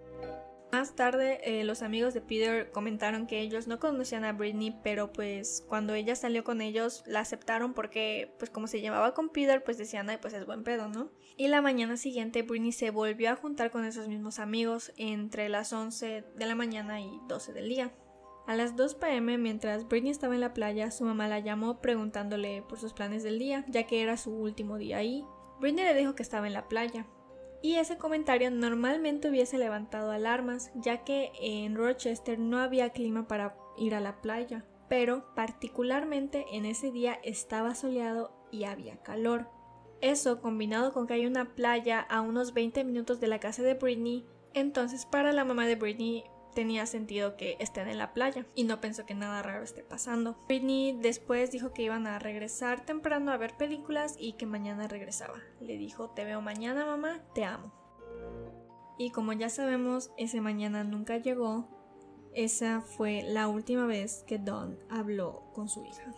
Más 0.75 0.97
tarde, 0.97 1.39
eh, 1.45 1.63
los 1.63 1.83
amigos 1.83 2.15
de 2.15 2.21
Peter 2.21 2.73
comentaron 2.73 3.29
que 3.29 3.39
ellos 3.39 3.69
no 3.69 3.79
conocían 3.79 4.25
a 4.25 4.33
Britney, 4.33 4.77
pero 4.83 5.13
pues 5.13 5.65
cuando 5.69 5.95
ella 5.95 6.17
salió 6.17 6.43
con 6.43 6.61
ellos 6.61 7.05
la 7.07 7.21
aceptaron 7.21 7.75
porque 7.75 8.35
pues 8.41 8.51
como 8.51 8.67
se 8.67 8.81
llevaba 8.81 9.15
con 9.15 9.29
Peter, 9.29 9.63
pues 9.63 9.79
decían, 9.79 10.11
ay, 10.11 10.19
pues 10.21 10.35
es 10.35 10.45
buen 10.45 10.65
pedo, 10.65 10.89
¿no? 10.89 11.13
Y 11.37 11.47
la 11.47 11.63
mañana 11.63 11.97
siguiente 11.97 12.43
Britney 12.43 12.73
se 12.73 12.91
volvió 12.91 13.31
a 13.31 13.37
juntar 13.37 13.71
con 13.71 13.85
esos 13.85 14.09
mismos 14.09 14.41
amigos 14.41 14.93
entre 14.97 15.49
las 15.49 15.73
11 15.73 16.25
de 16.35 16.47
la 16.47 16.57
mañana 16.57 17.01
y 17.01 17.21
12 17.29 17.53
del 17.53 17.69
día. 17.69 17.93
A 18.47 18.55
las 18.55 18.77
2 18.77 18.97
pm, 18.97 19.39
mientras 19.39 19.89
Britney 19.89 20.11
estaba 20.11 20.35
en 20.35 20.43
la 20.43 20.53
playa, 20.53 20.91
su 20.91 21.05
mamá 21.05 21.29
la 21.29 21.39
llamó 21.39 21.81
preguntándole 21.81 22.63
por 22.63 22.79
sus 22.79 22.93
planes 22.93 23.23
del 23.23 23.39
día, 23.39 23.65
ya 23.69 23.87
que 23.87 24.03
era 24.03 24.17
su 24.19 24.33
último 24.33 24.77
día 24.77 24.99
ahí. 24.99 25.25
Britney 25.61 25.85
le 25.85 25.95
dijo 25.95 26.15
que 26.15 26.23
estaba 26.23 26.47
en 26.47 26.53
la 26.53 26.69
playa, 26.69 27.07
y 27.65 27.77
ese 27.77 27.97
comentario 27.97 28.51
normalmente 28.51 29.31
hubiese 29.31 29.57
levantado 29.57 30.11
alarmas, 30.11 30.71
ya 30.75 31.05
que 31.05 31.33
en 31.41 31.75
Rochester 31.75 32.39
no 32.39 32.59
había 32.59 32.91
clima 32.91 33.27
para 33.27 33.57
ir 33.79 33.95
a 33.95 34.01
la 34.01 34.21
playa, 34.21 34.67
pero 34.91 35.35
particularmente 35.35 36.45
en 36.53 36.67
ese 36.67 36.93
día 36.93 37.19
estaba 37.23 37.75
soleado 37.75 38.37
y 38.53 38.65
había 38.65 39.03
calor. 39.03 39.49
Eso, 40.03 40.43
combinado 40.43 40.93
con 40.93 41.07
que 41.07 41.15
hay 41.15 41.25
una 41.25 41.55
playa 41.55 42.01
a 42.01 42.21
unos 42.21 42.53
20 42.53 42.85
minutos 42.85 43.21
de 43.21 43.29
la 43.29 43.41
casa 43.41 43.63
de 43.63 43.73
Britney, 43.73 44.27
entonces 44.53 45.07
para 45.07 45.33
la 45.33 45.47
mamá 45.47 45.67
de 45.67 45.77
Britney 45.77 46.25
tenía 46.55 46.87
sentido 46.87 47.37
que 47.37 47.57
estén 47.59 47.89
en 47.89 47.99
la 47.99 48.15
playa 48.15 48.47
y 48.55 48.65
no 48.65 48.81
pensó 48.81 49.05
que 49.05 49.15
nada 49.15 49.43
raro 49.43 49.65
esté 49.65 49.83
pasando. 49.83 50.37
Britney 50.49 50.97
después 51.01 51.51
dijo 51.51 51.73
que 51.73 51.83
iban 51.83 52.07
a 52.07 52.19
regresar 52.19 52.85
temprano 52.85 53.33
a 53.33 53.37
ver 53.37 53.57
películas 53.57 54.17
y 54.19 54.35
que 54.35 54.47
mañana 54.47 54.89
regresaba. 54.89 55.35
Le 55.61 55.77
dijo, 55.77 56.11
te 56.11 56.25
veo 56.25 56.41
mañana 56.41 56.87
mamá, 56.87 57.21
te 57.35 57.45
amo. 57.45 57.73
Y 58.97 59.11
como 59.11 59.33
ya 59.33 59.49
sabemos, 59.49 60.11
ese 60.17 60.41
mañana 60.41 60.85
nunca 60.85 61.19
llegó. 61.19 61.69
Esa 62.33 62.81
fue 62.81 63.23
la 63.27 63.49
última 63.49 63.87
vez 63.87 64.25
que 64.27 64.39
Don 64.39 64.79
habló 64.89 65.51
con 65.53 65.69
su 65.69 65.85
hija. 65.85 66.13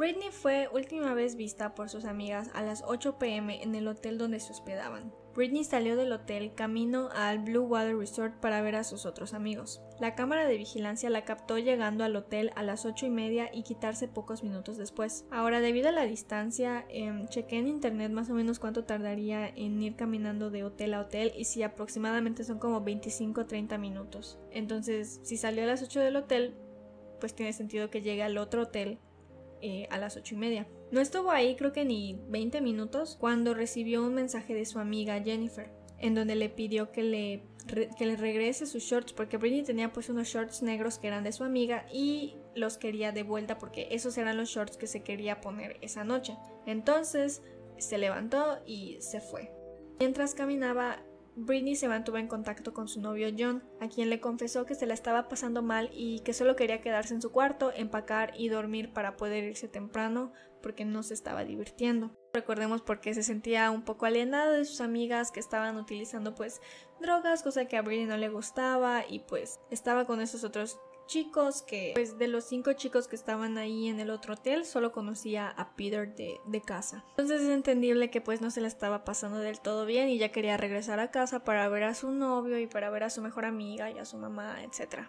Britney 0.00 0.30
fue 0.30 0.66
última 0.72 1.12
vez 1.12 1.36
vista 1.36 1.74
por 1.74 1.90
sus 1.90 2.06
amigas 2.06 2.48
a 2.54 2.62
las 2.62 2.82
8 2.86 3.18
pm 3.18 3.62
en 3.62 3.74
el 3.74 3.86
hotel 3.86 4.16
donde 4.16 4.40
se 4.40 4.50
hospedaban. 4.50 5.12
Britney 5.34 5.62
salió 5.62 5.94
del 5.94 6.10
hotel 6.10 6.54
camino 6.54 7.10
al 7.12 7.40
Blue 7.40 7.66
Water 7.66 7.98
Resort 7.98 8.40
para 8.40 8.62
ver 8.62 8.76
a 8.76 8.84
sus 8.84 9.04
otros 9.04 9.34
amigos. 9.34 9.82
La 10.00 10.14
cámara 10.14 10.46
de 10.46 10.56
vigilancia 10.56 11.10
la 11.10 11.26
captó 11.26 11.58
llegando 11.58 12.02
al 12.02 12.16
hotel 12.16 12.50
a 12.56 12.62
las 12.62 12.86
ocho 12.86 13.04
y 13.04 13.10
media 13.10 13.50
y 13.52 13.62
quitarse 13.62 14.08
pocos 14.08 14.42
minutos 14.42 14.78
después. 14.78 15.26
Ahora, 15.30 15.60
debido 15.60 15.90
a 15.90 15.92
la 15.92 16.06
distancia, 16.06 16.86
eh, 16.88 17.26
chequé 17.28 17.58
en 17.58 17.68
internet 17.68 18.10
más 18.10 18.30
o 18.30 18.32
menos 18.32 18.58
cuánto 18.58 18.84
tardaría 18.84 19.48
en 19.48 19.82
ir 19.82 19.96
caminando 19.96 20.48
de 20.48 20.64
hotel 20.64 20.94
a 20.94 21.02
hotel 21.02 21.30
y 21.36 21.44
si 21.44 21.62
aproximadamente 21.62 22.42
son 22.44 22.58
como 22.58 22.82
25-30 22.82 23.78
minutos. 23.78 24.38
Entonces, 24.50 25.20
si 25.24 25.36
salió 25.36 25.64
a 25.64 25.66
las 25.66 25.82
8 25.82 26.00
del 26.00 26.16
hotel, 26.16 26.56
pues 27.20 27.34
tiene 27.34 27.52
sentido 27.52 27.90
que 27.90 28.00
llegue 28.00 28.22
al 28.22 28.38
otro 28.38 28.62
hotel 28.62 28.98
eh, 29.62 29.86
a 29.90 29.98
las 29.98 30.16
ocho 30.16 30.34
y 30.34 30.38
media. 30.38 30.66
No 30.90 31.00
estuvo 31.00 31.30
ahí 31.30 31.56
creo 31.56 31.72
que 31.72 31.84
ni 31.84 32.20
20 32.28 32.60
minutos 32.60 33.16
cuando 33.18 33.54
recibió 33.54 34.02
un 34.02 34.14
mensaje 34.14 34.54
de 34.54 34.64
su 34.64 34.78
amiga 34.78 35.22
Jennifer, 35.22 35.70
en 35.98 36.14
donde 36.14 36.34
le 36.34 36.48
pidió 36.48 36.92
que 36.92 37.02
le, 37.02 37.42
que 37.96 38.06
le 38.06 38.16
regrese 38.16 38.66
sus 38.66 38.82
shorts, 38.82 39.12
porque 39.12 39.36
Britney 39.36 39.62
tenía 39.62 39.92
pues 39.92 40.08
unos 40.08 40.28
shorts 40.28 40.62
negros 40.62 40.98
que 40.98 41.08
eran 41.08 41.24
de 41.24 41.32
su 41.32 41.44
amiga 41.44 41.86
y 41.92 42.36
los 42.54 42.78
quería 42.78 43.12
de 43.12 43.22
vuelta 43.22 43.58
porque 43.58 43.88
esos 43.90 44.16
eran 44.18 44.36
los 44.36 44.48
shorts 44.48 44.76
que 44.76 44.86
se 44.86 45.02
quería 45.02 45.40
poner 45.40 45.76
esa 45.82 46.04
noche. 46.04 46.36
Entonces 46.66 47.42
se 47.78 47.98
levantó 47.98 48.60
y 48.66 48.96
se 49.00 49.20
fue. 49.20 49.52
Mientras 49.98 50.34
caminaba, 50.34 51.02
Britney 51.36 51.76
se 51.76 51.88
mantuvo 51.88 52.16
en 52.16 52.28
contacto 52.28 52.72
con 52.72 52.88
su 52.88 53.00
novio 53.00 53.28
John, 53.36 53.62
a 53.80 53.88
quien 53.88 54.10
le 54.10 54.20
confesó 54.20 54.66
que 54.66 54.74
se 54.74 54.86
la 54.86 54.94
estaba 54.94 55.28
pasando 55.28 55.62
mal 55.62 55.90
y 55.92 56.20
que 56.20 56.32
solo 56.32 56.56
quería 56.56 56.80
quedarse 56.80 57.14
en 57.14 57.22
su 57.22 57.30
cuarto, 57.32 57.72
empacar 57.74 58.32
y 58.36 58.48
dormir 58.48 58.92
para 58.92 59.16
poder 59.16 59.44
irse 59.44 59.68
temprano 59.68 60.32
porque 60.62 60.84
no 60.84 61.02
se 61.02 61.14
estaba 61.14 61.44
divirtiendo. 61.44 62.10
Recordemos 62.32 62.82
porque 62.82 63.14
se 63.14 63.22
sentía 63.22 63.70
un 63.70 63.82
poco 63.82 64.06
alienada 64.06 64.52
de 64.52 64.64
sus 64.64 64.80
amigas 64.80 65.32
que 65.32 65.40
estaban 65.40 65.76
utilizando 65.76 66.34
pues 66.34 66.60
drogas, 67.00 67.42
cosa 67.42 67.64
que 67.64 67.76
a 67.76 67.82
Britney 67.82 68.06
no 68.06 68.16
le 68.16 68.28
gustaba 68.28 69.04
y 69.08 69.20
pues 69.20 69.60
estaba 69.70 70.06
con 70.06 70.20
esos 70.20 70.44
otros 70.44 70.78
chicos 71.10 71.62
que 71.62 71.90
pues 71.94 72.18
de 72.18 72.28
los 72.28 72.44
cinco 72.44 72.72
chicos 72.74 73.08
que 73.08 73.16
estaban 73.16 73.58
ahí 73.58 73.88
en 73.88 73.98
el 73.98 74.10
otro 74.10 74.34
hotel 74.34 74.64
solo 74.64 74.92
conocía 74.92 75.48
a 75.48 75.74
Peter 75.74 76.14
de, 76.14 76.40
de, 76.46 76.60
casa. 76.60 77.04
Entonces 77.10 77.42
es 77.42 77.48
entendible 77.48 78.10
que 78.10 78.20
pues 78.20 78.40
no 78.40 78.52
se 78.52 78.60
le 78.60 78.68
estaba 78.68 79.04
pasando 79.04 79.38
del 79.38 79.60
todo 79.60 79.86
bien 79.86 80.08
y 80.08 80.18
ya 80.18 80.30
quería 80.30 80.56
regresar 80.56 81.00
a 81.00 81.10
casa 81.10 81.42
para 81.42 81.68
ver 81.68 81.82
a 81.82 81.94
su 81.94 82.12
novio 82.12 82.60
y 82.60 82.68
para 82.68 82.90
ver 82.90 83.02
a 83.02 83.10
su 83.10 83.22
mejor 83.22 83.44
amiga 83.44 83.90
y 83.90 83.98
a 83.98 84.04
su 84.04 84.18
mamá, 84.18 84.62
etc. 84.62 85.08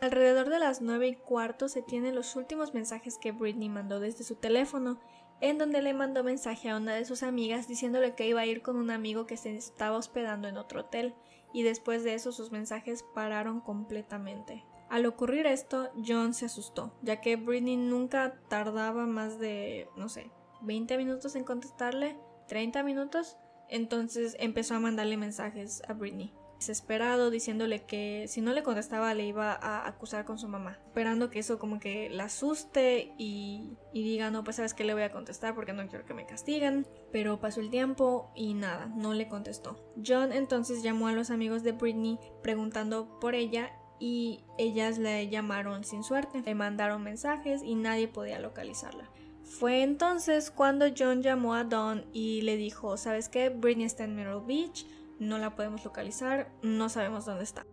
Alrededor 0.00 0.48
de 0.48 0.58
las 0.58 0.82
nueve 0.82 1.06
y 1.06 1.14
cuarto 1.14 1.68
se 1.68 1.82
tienen 1.82 2.16
los 2.16 2.34
últimos 2.34 2.74
mensajes 2.74 3.16
que 3.16 3.30
Britney 3.30 3.68
mandó 3.68 4.00
desde 4.00 4.24
su 4.24 4.34
teléfono 4.34 4.98
en 5.40 5.56
donde 5.56 5.82
le 5.82 5.94
mandó 5.94 6.24
mensaje 6.24 6.68
a 6.68 6.76
una 6.76 6.96
de 6.96 7.04
sus 7.04 7.22
amigas 7.22 7.68
diciéndole 7.68 8.16
que 8.16 8.26
iba 8.26 8.40
a 8.40 8.46
ir 8.46 8.60
con 8.60 8.74
un 8.74 8.90
amigo 8.90 9.26
que 9.26 9.36
se 9.36 9.54
estaba 9.56 9.98
hospedando 9.98 10.48
en 10.48 10.56
otro 10.56 10.80
hotel 10.80 11.14
y 11.52 11.62
después 11.62 12.02
de 12.02 12.14
eso 12.14 12.32
sus 12.32 12.50
mensajes 12.50 13.04
pararon 13.14 13.60
completamente. 13.60 14.64
Al 14.88 15.06
ocurrir 15.06 15.46
esto, 15.46 15.90
John 16.06 16.34
se 16.34 16.46
asustó, 16.46 16.94
ya 17.02 17.20
que 17.20 17.36
Britney 17.36 17.76
nunca 17.76 18.40
tardaba 18.48 19.06
más 19.06 19.38
de, 19.38 19.88
no 19.96 20.08
sé, 20.08 20.30
20 20.62 20.96
minutos 20.96 21.36
en 21.36 21.44
contestarle, 21.44 22.16
30 22.48 22.82
minutos, 22.82 23.36
Entonces 23.70 24.34
empezó 24.40 24.74
a 24.74 24.80
mandarle 24.80 25.18
mensajes 25.18 25.82
a 25.86 25.92
Britney 25.92 26.32
desesperado 26.58 27.30
diciéndole 27.30 27.84
que 27.84 28.26
si 28.28 28.40
no 28.40 28.52
le 28.52 28.62
contestaba 28.62 29.14
le 29.14 29.26
iba 29.26 29.52
a 29.52 29.86
acusar 29.86 30.24
con 30.24 30.38
su 30.38 30.48
mamá, 30.48 30.78
esperando 30.86 31.30
que 31.30 31.38
eso 31.38 31.58
como 31.58 31.78
que 31.78 32.10
la 32.10 32.24
asuste 32.24 33.14
y, 33.16 33.76
diga 33.92 34.30
no 34.30 34.44
pues 34.44 34.56
sabes 34.56 34.74
que 34.74 34.84
le 34.84 34.94
voy 34.94 35.02
a 35.02 35.12
contestar 35.12 35.54
porque 35.54 35.72
no 35.72 35.86
quiero 35.88 36.04
que 36.04 36.14
me 36.14 36.26
castiguen, 36.26 36.86
pero 37.12 37.40
pasó 37.40 37.60
el 37.60 37.70
tiempo 37.70 38.30
y 38.34 38.54
nada, 38.54 38.86
no 38.86 39.14
le 39.14 39.28
contestó. 39.28 39.78
John 40.04 40.32
entonces 40.32 40.82
llamó 40.82 41.08
a 41.08 41.12
los 41.12 41.30
amigos 41.30 41.62
de 41.62 41.72
Britney 41.72 42.18
preguntando 42.42 43.18
por 43.20 43.34
ella 43.34 43.70
y 43.98 44.40
ellas 44.58 44.98
le 44.98 45.28
llamaron 45.28 45.84
sin 45.84 46.04
suerte, 46.04 46.42
le 46.42 46.54
mandaron 46.54 47.02
mensajes 47.02 47.62
y 47.62 47.74
nadie 47.74 48.08
podía 48.08 48.38
localizarla. 48.38 49.10
Fue 49.42 49.82
entonces 49.82 50.50
cuando 50.50 50.86
John 50.96 51.22
llamó 51.22 51.54
a 51.54 51.64
Don 51.64 52.04
y 52.12 52.42
le 52.42 52.56
dijo, 52.56 52.96
¿sabes 52.96 53.28
qué? 53.28 53.48
Britney 53.48 53.86
está 53.86 54.04
en 54.04 54.14
Myrtle 54.14 54.42
Beach, 54.46 54.86
no 55.18 55.38
la 55.38 55.56
podemos 55.56 55.84
localizar, 55.84 56.52
no 56.62 56.88
sabemos 56.88 57.24
dónde 57.24 57.44
está. 57.44 57.64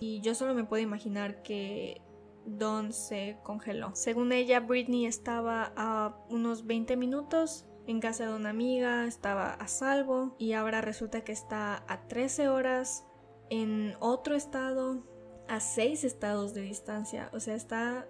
Y 0.00 0.20
yo 0.20 0.34
solo 0.34 0.54
me 0.54 0.64
puedo 0.64 0.82
imaginar 0.82 1.42
que 1.42 2.00
Don 2.44 2.92
se 2.92 3.38
congeló. 3.44 3.94
Según 3.94 4.32
ella, 4.32 4.60
Britney 4.60 5.06
estaba 5.06 5.72
a 5.76 6.16
unos 6.28 6.66
20 6.66 6.96
minutos 6.96 7.66
en 7.86 8.00
casa 8.00 8.26
de 8.26 8.34
una 8.34 8.50
amiga, 8.50 9.06
estaba 9.06 9.54
a 9.54 9.68
salvo 9.68 10.34
y 10.38 10.52
ahora 10.52 10.80
resulta 10.80 11.22
que 11.22 11.32
está 11.32 11.84
a 11.88 12.08
13 12.08 12.48
horas 12.48 13.06
en 13.50 13.94
otro 14.00 14.34
estado, 14.34 15.04
a 15.48 15.60
6 15.60 16.04
estados 16.04 16.54
de 16.54 16.62
distancia, 16.62 17.30
o 17.32 17.40
sea, 17.40 17.54
está 17.54 18.06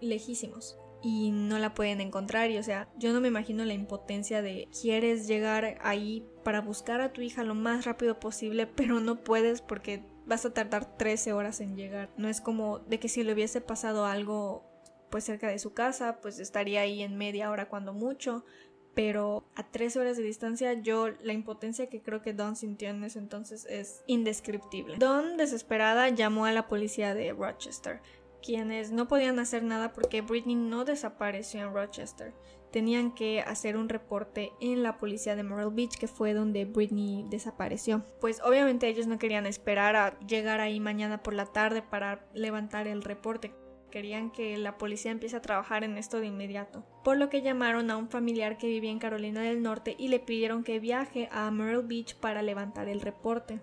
lejísimos 0.00 0.78
y 1.02 1.32
no 1.32 1.58
la 1.58 1.74
pueden 1.74 2.00
encontrar 2.00 2.50
y 2.50 2.58
o 2.58 2.62
sea, 2.62 2.88
yo 2.96 3.12
no 3.12 3.20
me 3.20 3.28
imagino 3.28 3.64
la 3.64 3.74
impotencia 3.74 4.40
de 4.40 4.68
quieres 4.80 5.26
llegar 5.26 5.78
ahí 5.82 6.24
para 6.44 6.60
buscar 6.60 7.00
a 7.00 7.12
tu 7.12 7.20
hija 7.20 7.42
lo 7.42 7.54
más 7.54 7.84
rápido 7.84 8.20
posible, 8.20 8.66
pero 8.66 9.00
no 9.00 9.22
puedes 9.22 9.60
porque 9.60 10.04
vas 10.26 10.44
a 10.46 10.54
tardar 10.54 10.96
13 10.96 11.32
horas 11.32 11.60
en 11.60 11.76
llegar. 11.76 12.10
No 12.16 12.28
es 12.28 12.40
como 12.40 12.78
de 12.78 13.00
que 13.00 13.08
si 13.08 13.24
le 13.24 13.32
hubiese 13.32 13.60
pasado 13.60 14.06
algo 14.06 14.64
pues 15.10 15.24
cerca 15.24 15.48
de 15.48 15.58
su 15.58 15.74
casa, 15.74 16.20
pues 16.22 16.38
estaría 16.38 16.80
ahí 16.80 17.02
en 17.02 17.16
media 17.16 17.50
hora 17.50 17.68
cuando 17.68 17.92
mucho, 17.92 18.46
pero 18.94 19.44
a 19.54 19.62
13 19.62 20.00
horas 20.00 20.16
de 20.16 20.22
distancia 20.22 20.74
yo 20.74 21.08
la 21.22 21.32
impotencia 21.32 21.88
que 21.88 22.02
creo 22.02 22.22
que 22.22 22.32
Don 22.34 22.56
sintió 22.56 22.90
en 22.90 23.02
ese 23.04 23.18
entonces 23.18 23.66
es 23.68 24.02
indescriptible. 24.06 24.96
Don 24.98 25.36
desesperada 25.36 26.08
llamó 26.10 26.44
a 26.46 26.52
la 26.52 26.68
policía 26.68 27.14
de 27.14 27.32
Rochester 27.32 28.00
quienes 28.42 28.90
no 28.90 29.08
podían 29.08 29.38
hacer 29.38 29.62
nada 29.62 29.92
porque 29.92 30.20
Britney 30.20 30.56
no 30.56 30.84
desapareció 30.84 31.62
en 31.62 31.72
Rochester. 31.72 32.34
Tenían 32.70 33.14
que 33.14 33.40
hacer 33.40 33.76
un 33.76 33.88
reporte 33.88 34.52
en 34.60 34.82
la 34.82 34.98
policía 34.98 35.36
de 35.36 35.42
Myrtle 35.42 35.74
Beach, 35.74 35.98
que 35.98 36.08
fue 36.08 36.32
donde 36.32 36.64
Britney 36.64 37.24
desapareció. 37.28 38.02
Pues 38.20 38.40
obviamente 38.42 38.88
ellos 38.88 39.06
no 39.06 39.18
querían 39.18 39.46
esperar 39.46 39.94
a 39.94 40.18
llegar 40.20 40.60
ahí 40.60 40.80
mañana 40.80 41.22
por 41.22 41.34
la 41.34 41.46
tarde 41.46 41.82
para 41.82 42.26
levantar 42.32 42.88
el 42.88 43.02
reporte. 43.02 43.54
Querían 43.92 44.30
que 44.30 44.56
la 44.56 44.78
policía 44.78 45.10
empiece 45.10 45.36
a 45.36 45.42
trabajar 45.42 45.84
en 45.84 45.98
esto 45.98 46.18
de 46.18 46.26
inmediato. 46.26 46.82
Por 47.04 47.18
lo 47.18 47.28
que 47.28 47.42
llamaron 47.42 47.90
a 47.90 47.98
un 47.98 48.08
familiar 48.08 48.56
que 48.56 48.66
vivía 48.66 48.90
en 48.90 48.98
Carolina 48.98 49.42
del 49.42 49.62
Norte 49.62 49.94
y 49.98 50.08
le 50.08 50.18
pidieron 50.18 50.64
que 50.64 50.80
viaje 50.80 51.28
a 51.30 51.50
Myrtle 51.50 51.86
Beach 51.86 52.16
para 52.16 52.40
levantar 52.40 52.88
el 52.88 53.02
reporte. 53.02 53.60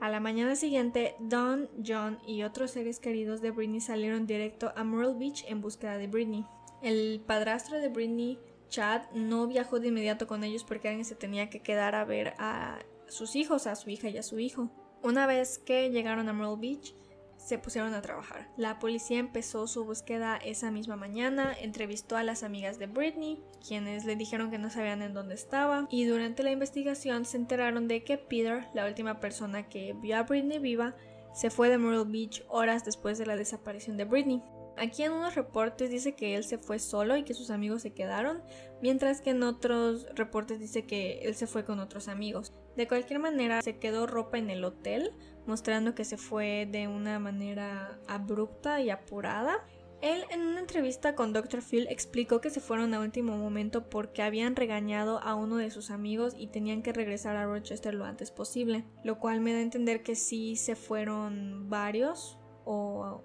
A 0.00 0.10
la 0.10 0.18
mañana 0.18 0.56
siguiente, 0.56 1.14
Don, 1.20 1.70
John 1.86 2.18
y 2.26 2.42
otros 2.42 2.72
seres 2.72 2.98
queridos 2.98 3.40
de 3.40 3.52
Britney 3.52 3.80
salieron 3.80 4.26
directo 4.26 4.72
a 4.74 4.82
Myrtle 4.82 5.14
Beach 5.14 5.44
en 5.46 5.60
búsqueda 5.60 5.96
de 5.96 6.08
Britney. 6.08 6.44
El 6.82 7.22
padrastro 7.24 7.78
de 7.78 7.88
Britney, 7.88 8.40
Chad, 8.68 9.02
no 9.14 9.46
viajó 9.46 9.78
de 9.78 9.88
inmediato 9.88 10.26
con 10.26 10.42
ellos 10.42 10.64
porque 10.64 10.88
alguien 10.88 11.04
se 11.04 11.14
tenía 11.14 11.48
que 11.48 11.62
quedar 11.62 11.94
a 11.94 12.04
ver 12.04 12.34
a 12.38 12.80
sus 13.06 13.36
hijos, 13.36 13.68
a 13.68 13.76
su 13.76 13.88
hija 13.88 14.08
y 14.08 14.18
a 14.18 14.24
su 14.24 14.40
hijo. 14.40 14.68
Una 15.04 15.28
vez 15.28 15.60
que 15.60 15.90
llegaron 15.90 16.28
a 16.28 16.32
Myrtle 16.32 16.56
Beach, 16.58 16.96
se 17.44 17.58
pusieron 17.58 17.94
a 17.94 18.02
trabajar. 18.02 18.48
La 18.56 18.78
policía 18.78 19.18
empezó 19.18 19.66
su 19.66 19.84
búsqueda 19.84 20.36
esa 20.36 20.70
misma 20.70 20.96
mañana, 20.96 21.52
entrevistó 21.58 22.16
a 22.16 22.22
las 22.22 22.42
amigas 22.42 22.78
de 22.78 22.86
Britney, 22.86 23.42
quienes 23.66 24.04
le 24.04 24.16
dijeron 24.16 24.50
que 24.50 24.58
no 24.58 24.70
sabían 24.70 25.02
en 25.02 25.14
dónde 25.14 25.34
estaba, 25.34 25.86
y 25.90 26.04
durante 26.04 26.42
la 26.42 26.52
investigación 26.52 27.24
se 27.24 27.36
enteraron 27.36 27.88
de 27.88 28.04
que 28.04 28.18
Peter, 28.18 28.66
la 28.74 28.86
última 28.86 29.20
persona 29.20 29.68
que 29.68 29.94
vio 29.94 30.16
a 30.16 30.22
Britney 30.22 30.58
viva, 30.58 30.94
se 31.34 31.50
fue 31.50 31.68
de 31.68 31.78
Myrtle 31.78 32.10
Beach 32.10 32.44
horas 32.48 32.84
después 32.84 33.18
de 33.18 33.26
la 33.26 33.36
desaparición 33.36 33.96
de 33.96 34.04
Britney. 34.04 34.42
Aquí 34.76 35.02
en 35.02 35.12
unos 35.12 35.34
reportes 35.34 35.90
dice 35.90 36.14
que 36.14 36.34
él 36.34 36.44
se 36.44 36.58
fue 36.58 36.78
solo 36.78 37.16
y 37.16 37.24
que 37.24 37.34
sus 37.34 37.50
amigos 37.50 37.82
se 37.82 37.92
quedaron, 37.92 38.42
mientras 38.80 39.20
que 39.20 39.30
en 39.30 39.42
otros 39.42 40.06
reportes 40.14 40.60
dice 40.60 40.86
que 40.86 41.20
él 41.22 41.34
se 41.34 41.46
fue 41.46 41.64
con 41.64 41.78
otros 41.78 42.08
amigos. 42.08 42.52
De 42.76 42.88
cualquier 42.88 43.18
manera, 43.18 43.60
se 43.60 43.78
quedó 43.78 44.06
ropa 44.06 44.38
en 44.38 44.48
el 44.48 44.64
hotel, 44.64 45.12
mostrando 45.46 45.94
que 45.94 46.04
se 46.04 46.16
fue 46.16 46.68
de 46.70 46.88
una 46.88 47.18
manera 47.18 47.98
abrupta 48.08 48.80
y 48.80 48.90
apurada. 48.90 49.64
Él 50.00 50.24
en 50.30 50.40
una 50.40 50.58
entrevista 50.58 51.14
con 51.14 51.32
Dr. 51.32 51.62
Phil 51.62 51.86
explicó 51.88 52.40
que 52.40 52.50
se 52.50 52.60
fueron 52.60 52.92
a 52.92 53.00
último 53.00 53.36
momento 53.36 53.88
porque 53.88 54.22
habían 54.22 54.56
regañado 54.56 55.20
a 55.20 55.36
uno 55.36 55.56
de 55.56 55.70
sus 55.70 55.92
amigos 55.92 56.34
y 56.36 56.48
tenían 56.48 56.82
que 56.82 56.92
regresar 56.92 57.36
a 57.36 57.46
Rochester 57.46 57.94
lo 57.94 58.04
antes 58.04 58.32
posible, 58.32 58.84
lo 59.04 59.20
cual 59.20 59.40
me 59.40 59.52
da 59.52 59.58
a 59.58 59.62
entender 59.62 60.02
que 60.02 60.16
sí 60.16 60.56
se 60.56 60.74
fueron 60.74 61.70
varios 61.70 62.36
o, 62.64 63.22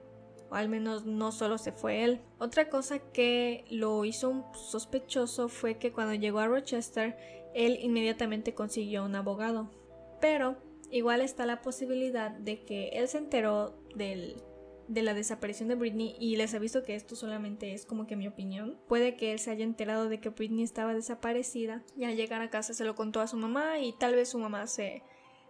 al 0.51 0.69
menos 0.69 1.06
no 1.06 1.32
solo 1.32 1.58
se 1.58 1.71
fue 1.71 2.03
él. 2.03 2.21
Otra 2.38 2.69
cosa 2.69 2.99
que 2.99 3.65
lo 3.71 4.06
hizo 4.06 4.45
sospechoso 4.53 5.49
fue 5.49 5.80
que 5.80 5.91
cuando 5.91 6.13
llegó 6.13 6.39
a 6.39 6.47
Rochester 6.47 7.17
él 7.58 7.80
inmediatamente 7.82 8.53
consiguió 8.53 9.03
un 9.03 9.15
abogado. 9.15 9.71
Pero 10.21 10.58
igual 10.91 11.21
está 11.21 11.45
la 11.45 11.62
posibilidad 11.62 12.32
de 12.32 12.63
que 12.63 12.89
él 12.89 13.08
se 13.08 13.17
enteró 13.17 13.78
del, 13.95 14.41
de 14.88 15.02
la 15.02 15.13
desaparición 15.13 15.69
de 15.69 15.76
Britney 15.76 16.15
y 16.19 16.36
les 16.36 16.54
aviso 16.54 16.84
que 16.84 16.95
esto 16.95 17.15
solamente 17.15 17.73
es 17.73 17.86
como 17.86 18.08
que 18.08 18.15
mi 18.15 18.28
opinión. 18.28 18.80
Puede 18.88 19.15
que 19.15 19.32
él 19.32 19.39
se 19.39 19.52
haya 19.52 19.63
enterado 19.63 20.10
de 20.10 20.19
que 20.19 20.30
Britney 20.30 20.63
estaba 20.63 20.93
desaparecida 20.93 21.84
y 21.95 22.06
al 22.06 22.15
llegar 22.15 22.41
a 22.41 22.50
casa 22.50 22.73
se 22.73 22.86
lo 22.86 22.95
contó 22.95 23.21
a 23.21 23.28
su 23.28 23.38
mamá 23.38 23.80
y 23.80 23.93
tal 23.93 24.15
vez 24.15 24.30
su 24.30 24.39
mamá 24.39 24.67
se, 24.67 25.04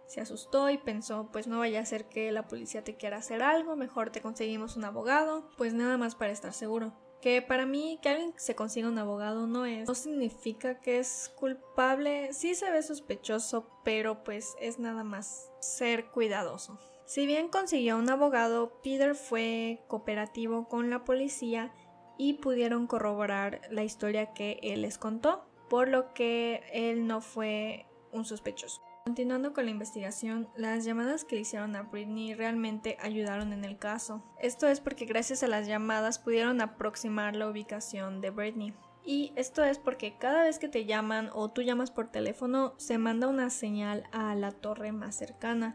se 0.06 0.20
asustó 0.20 0.70
y 0.70 0.78
pensó 0.78 1.28
pues 1.32 1.46
no 1.46 1.58
vaya 1.58 1.80
a 1.80 1.86
ser 1.86 2.08
que 2.08 2.32
la 2.32 2.48
policía 2.48 2.82
te 2.82 2.96
quiera 2.96 3.18
hacer 3.18 3.42
algo, 3.42 3.76
mejor 3.76 4.10
te 4.10 4.22
conseguimos 4.22 4.76
un 4.76 4.84
abogado, 4.84 5.48
pues 5.56 5.74
nada 5.74 5.96
más 5.98 6.14
para 6.14 6.32
estar 6.32 6.52
seguro. 6.52 6.92
Que 7.20 7.42
para 7.42 7.66
mí 7.66 7.98
que 8.00 8.10
alguien 8.10 8.32
se 8.36 8.54
consiga 8.54 8.88
un 8.88 8.98
abogado 8.98 9.46
no 9.46 9.66
es, 9.66 9.88
no 9.88 9.94
significa 9.94 10.80
que 10.80 10.98
es 10.98 11.32
culpable, 11.34 12.32
sí 12.32 12.54
se 12.54 12.70
ve 12.70 12.82
sospechoso, 12.82 13.68
pero 13.84 14.22
pues 14.22 14.54
es 14.60 14.78
nada 14.78 15.02
más 15.02 15.50
ser 15.60 16.06
cuidadoso. 16.10 16.78
Si 17.06 17.26
bien 17.26 17.48
consiguió 17.48 17.96
un 17.96 18.10
abogado, 18.10 18.80
Peter 18.82 19.14
fue 19.14 19.82
cooperativo 19.88 20.68
con 20.68 20.90
la 20.90 21.04
policía 21.04 21.72
y 22.18 22.34
pudieron 22.34 22.86
corroborar 22.86 23.62
la 23.70 23.82
historia 23.82 24.34
que 24.34 24.60
él 24.62 24.82
les 24.82 24.98
contó, 24.98 25.48
por 25.70 25.88
lo 25.88 26.12
que 26.12 26.62
él 26.72 27.06
no 27.06 27.20
fue 27.20 27.86
un 28.12 28.24
sospechoso. 28.24 28.82
Continuando 29.08 29.54
con 29.54 29.64
la 29.64 29.70
investigación, 29.70 30.50
las 30.54 30.84
llamadas 30.84 31.24
que 31.24 31.36
le 31.36 31.40
hicieron 31.40 31.74
a 31.76 31.84
Britney 31.84 32.34
realmente 32.34 32.98
ayudaron 33.00 33.54
en 33.54 33.64
el 33.64 33.78
caso. 33.78 34.22
Esto 34.38 34.68
es 34.68 34.80
porque 34.80 35.06
gracias 35.06 35.42
a 35.42 35.48
las 35.48 35.66
llamadas 35.66 36.18
pudieron 36.18 36.60
aproximar 36.60 37.34
la 37.34 37.48
ubicación 37.48 38.20
de 38.20 38.28
Britney. 38.28 38.74
Y 39.06 39.32
esto 39.34 39.64
es 39.64 39.78
porque 39.78 40.18
cada 40.18 40.42
vez 40.42 40.58
que 40.58 40.68
te 40.68 40.84
llaman 40.84 41.30
o 41.32 41.50
tú 41.50 41.62
llamas 41.62 41.90
por 41.90 42.10
teléfono 42.10 42.74
se 42.76 42.98
manda 42.98 43.28
una 43.28 43.48
señal 43.48 44.04
a 44.12 44.34
la 44.34 44.52
torre 44.52 44.92
más 44.92 45.16
cercana 45.16 45.74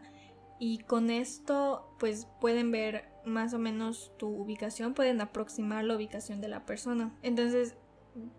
y 0.60 0.78
con 0.78 1.10
esto 1.10 1.92
pues 1.98 2.28
pueden 2.40 2.70
ver 2.70 3.08
más 3.24 3.52
o 3.52 3.58
menos 3.58 4.12
tu 4.16 4.28
ubicación, 4.28 4.94
pueden 4.94 5.20
aproximar 5.20 5.82
la 5.82 5.96
ubicación 5.96 6.40
de 6.40 6.46
la 6.46 6.64
persona. 6.64 7.12
Entonces 7.22 7.74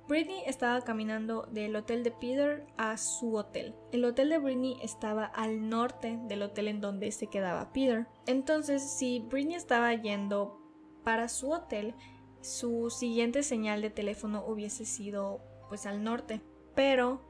Britney 0.08 0.44
estaba 0.46 0.82
caminando 0.82 1.48
del 1.52 1.76
hotel 1.76 2.04
de 2.04 2.12
Peter 2.12 2.66
a 2.78 2.98
su 2.98 3.36
hotel. 3.36 3.76
El 3.92 4.06
hotel 4.06 4.30
de 4.30 4.38
Britney 4.38 4.78
estaba 4.82 5.26
al 5.26 5.70
norte 5.70 6.20
del 6.28 6.44
hotel 6.44 6.68
en 6.70 6.82
donde 6.82 7.12
se 7.12 7.28
quedaba 7.28 7.74
Peter. 7.74 8.08
Entonces, 8.26 8.82
si 8.98 9.20
Britney 9.20 9.56
estaba 9.56 9.94
yendo 9.94 10.62
para 11.04 11.28
su 11.28 11.52
hotel, 11.52 11.94
su 12.42 12.90
siguiente 12.90 13.44
señal 13.44 13.82
de 13.82 13.90
teléfono 13.90 14.46
hubiese 14.48 14.86
sido 14.86 15.42
pues 15.68 15.86
al 15.86 16.04
norte. 16.04 16.42
Pero 16.74 17.22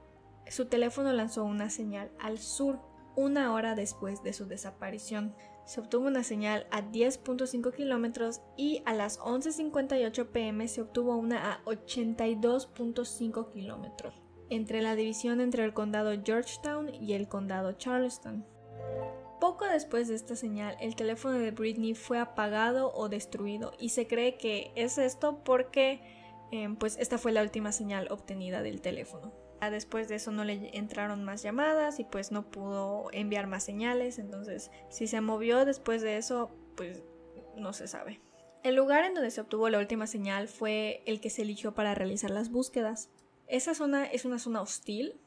su 0.48 0.66
teléfono 0.68 1.12
lanzó 1.14 1.44
una 1.44 1.70
señal 1.70 2.12
al 2.20 2.38
sur 2.38 2.80
una 3.16 3.54
hora 3.54 3.76
después 3.76 4.24
de 4.24 4.34
su 4.34 4.46
desaparición 4.46 5.34
se 5.66 5.80
obtuvo 5.80 6.08
una 6.08 6.24
señal 6.24 6.68
a 6.72 6.82
10.5 6.82 7.74
kilómetros 7.74 8.42
y 8.56 8.82
a 8.86 8.94
las 8.94 9.20
11.58 9.20 10.28
pm 10.28 10.68
se 10.68 10.82
obtuvo 10.82 11.16
una 11.16 11.54
a 11.54 11.64
82.5 11.66 13.52
kilómetros, 13.52 14.22
entre 14.50 14.82
la 14.82 14.96
división 14.96 15.42
entre 15.42 15.66
el 15.66 15.74
condado 15.74 16.14
Georgetown 16.24 16.94
y 16.94 17.14
el 17.14 17.28
condado 17.28 17.74
Charleston. 17.74 18.46
Poco 19.40 19.66
después 19.66 20.08
de 20.08 20.16
esta 20.16 20.36
señal, 20.36 20.78
el 20.80 20.96
teléfono 20.96 21.38
de 21.38 21.52
Britney 21.52 21.94
fue 21.94 22.20
apagado 22.20 22.94
o 22.94 23.10
destruido 23.10 23.74
y 23.78 23.90
se 23.90 24.08
cree 24.08 24.38
que 24.38 24.72
es 24.76 24.98
esto 24.98 25.44
porque 25.44 26.02
em, 26.52 26.76
pues 26.78 26.98
esta 27.00 27.18
fue 27.18 27.32
la 27.32 27.42
última 27.42 27.72
señal 27.72 28.08
obtenida 28.12 28.62
del 28.62 28.82
teléfono. 28.82 29.45
Después 29.70 30.08
de 30.08 30.16
eso 30.16 30.32
no 30.32 30.44
le 30.44 30.76
entraron 30.78 31.24
más 31.24 31.44
llamadas 31.44 32.00
y 32.00 32.04
pues 32.04 32.32
no 32.32 32.50
pudo 32.50 33.08
enviar 33.12 33.48
más 33.48 33.64
señales, 33.64 34.20
entonces 34.20 34.72
si 34.90 35.08
se 35.08 35.22
movió 35.22 35.66
después 35.66 36.02
de 36.02 36.18
eso, 36.18 36.52
pues 36.76 37.04
no 37.58 37.74
se 37.74 37.88
sabe. 37.88 38.20
El 38.64 38.76
lugar 38.76 39.06
en 39.06 39.14
donde 39.14 39.32
se 39.32 39.42
obtuvo 39.42 39.70
la 39.70 39.80
última 39.80 40.08
señal 40.08 40.48
fue 40.48 41.04
el 41.06 41.22
que 41.22 41.30
se 41.30 41.44
eligió 41.44 41.74
para 41.74 41.94
realizar 41.94 42.32
las 42.32 42.50
búsquedas. 42.50 43.10
Esa 43.48 43.76
zona 43.76 44.06
es 44.06 44.26
una 44.26 44.40
zona 44.40 44.62
hostil, 44.62 45.20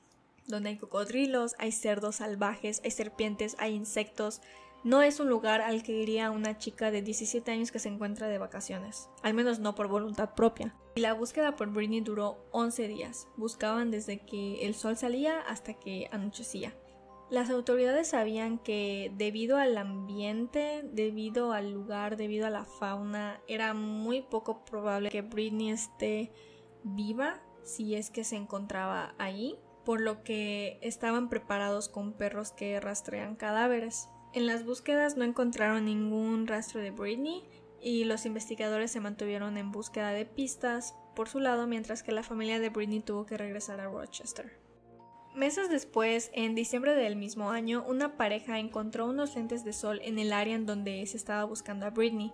donde 0.48 0.70
hay 0.70 0.76
cocodrilos, 0.76 1.54
hay 1.58 1.70
cerdos 1.70 2.16
salvajes, 2.16 2.80
hay 2.82 2.90
serpientes, 2.90 3.54
hay 3.60 3.74
insectos, 3.74 4.40
no 4.84 5.02
es 5.02 5.20
un 5.20 5.28
lugar 5.28 5.60
al 5.60 5.82
que 5.82 5.92
iría 5.92 6.30
una 6.30 6.58
chica 6.58 6.90
de 6.90 7.02
17 7.02 7.50
años 7.50 7.72
que 7.72 7.78
se 7.78 7.88
encuentra 7.88 8.28
de 8.28 8.38
vacaciones, 8.38 9.08
al 9.22 9.34
menos 9.34 9.58
no 9.58 9.74
por 9.74 9.88
voluntad 9.88 10.34
propia. 10.34 10.74
Y 10.94 11.00
la 11.00 11.14
búsqueda 11.14 11.56
por 11.56 11.70
Britney 11.70 12.00
duró 12.00 12.44
11 12.52 12.88
días. 12.88 13.28
Buscaban 13.36 13.90
desde 13.90 14.18
que 14.18 14.66
el 14.66 14.74
sol 14.74 14.96
salía 14.96 15.40
hasta 15.40 15.74
que 15.74 16.08
anochecía. 16.12 16.74
Las 17.30 17.50
autoridades 17.50 18.08
sabían 18.08 18.58
que 18.58 19.12
debido 19.16 19.58
al 19.58 19.76
ambiente, 19.76 20.82
debido 20.92 21.52
al 21.52 21.72
lugar, 21.72 22.16
debido 22.16 22.46
a 22.46 22.50
la 22.50 22.64
fauna, 22.64 23.42
era 23.46 23.74
muy 23.74 24.22
poco 24.22 24.64
probable 24.64 25.10
que 25.10 25.20
Britney 25.20 25.70
esté 25.70 26.32
viva 26.84 27.42
si 27.64 27.94
es 27.94 28.10
que 28.10 28.24
se 28.24 28.36
encontraba 28.36 29.14
ahí, 29.18 29.58
por 29.84 30.00
lo 30.00 30.22
que 30.22 30.78
estaban 30.80 31.28
preparados 31.28 31.90
con 31.90 32.14
perros 32.14 32.50
que 32.52 32.80
rastrean 32.80 33.36
cadáveres. 33.36 34.08
En 34.34 34.46
las 34.46 34.64
búsquedas 34.64 35.16
no 35.16 35.24
encontraron 35.24 35.86
ningún 35.86 36.46
rastro 36.46 36.80
de 36.80 36.90
Britney 36.90 37.44
y 37.80 38.04
los 38.04 38.26
investigadores 38.26 38.90
se 38.90 39.00
mantuvieron 39.00 39.56
en 39.56 39.72
búsqueda 39.72 40.10
de 40.10 40.26
pistas 40.26 40.94
por 41.16 41.28
su 41.28 41.40
lado 41.40 41.66
mientras 41.66 42.02
que 42.02 42.12
la 42.12 42.22
familia 42.22 42.60
de 42.60 42.68
Britney 42.68 43.00
tuvo 43.00 43.24
que 43.24 43.36
regresar 43.36 43.80
a 43.80 43.88
Rochester. 43.88 44.58
Meses 45.34 45.70
después, 45.70 46.30
en 46.34 46.54
diciembre 46.54 46.94
del 46.94 47.16
mismo 47.16 47.50
año, 47.50 47.84
una 47.86 48.16
pareja 48.16 48.58
encontró 48.58 49.06
unos 49.06 49.36
lentes 49.36 49.64
de 49.64 49.72
sol 49.72 50.00
en 50.02 50.18
el 50.18 50.32
área 50.32 50.56
en 50.56 50.66
donde 50.66 51.04
se 51.06 51.16
estaba 51.16 51.44
buscando 51.44 51.86
a 51.86 51.90
Britney, 51.90 52.32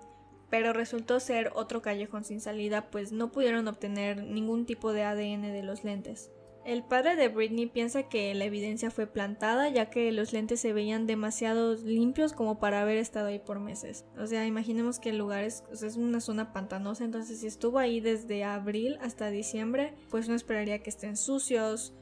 pero 0.50 0.72
resultó 0.72 1.20
ser 1.20 1.52
otro 1.54 1.82
callejón 1.82 2.24
sin 2.24 2.40
salida 2.40 2.90
pues 2.90 3.12
no 3.12 3.30
pudieron 3.30 3.68
obtener 3.68 4.22
ningún 4.22 4.66
tipo 4.66 4.92
de 4.92 5.02
ADN 5.02 5.42
de 5.42 5.62
los 5.62 5.84
lentes. 5.84 6.30
El 6.64 6.82
padre 6.82 7.14
de 7.14 7.28
Britney 7.28 7.66
piensa 7.66 8.04
que 8.04 8.32
la 8.32 8.46
evidencia 8.46 8.90
fue 8.90 9.06
plantada 9.06 9.68
ya 9.68 9.90
que 9.90 10.10
los 10.12 10.32
lentes 10.32 10.60
se 10.60 10.72
veían 10.72 11.06
demasiado 11.06 11.74
limpios 11.74 12.32
como 12.32 12.58
para 12.58 12.80
haber 12.80 12.96
estado 12.96 13.26
ahí 13.26 13.38
por 13.38 13.60
meses. 13.60 14.06
O 14.18 14.26
sea, 14.26 14.46
imaginemos 14.46 14.98
que 14.98 15.10
el 15.10 15.18
lugar 15.18 15.44
es, 15.44 15.62
es 15.70 15.96
una 15.96 16.20
zona 16.20 16.54
pantanosa, 16.54 17.04
entonces 17.04 17.40
si 17.40 17.46
estuvo 17.46 17.78
ahí 17.78 18.00
desde 18.00 18.44
abril 18.44 18.96
hasta 19.02 19.28
diciembre, 19.28 19.94
pues 20.10 20.26
no 20.26 20.34
esperaría 20.34 20.82
que 20.82 20.88
estén 20.88 21.18
sucios, 21.18 21.94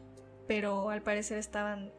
pero 0.46 0.90
al 0.90 1.02
parecer 1.02 1.38
estaban 1.38 1.92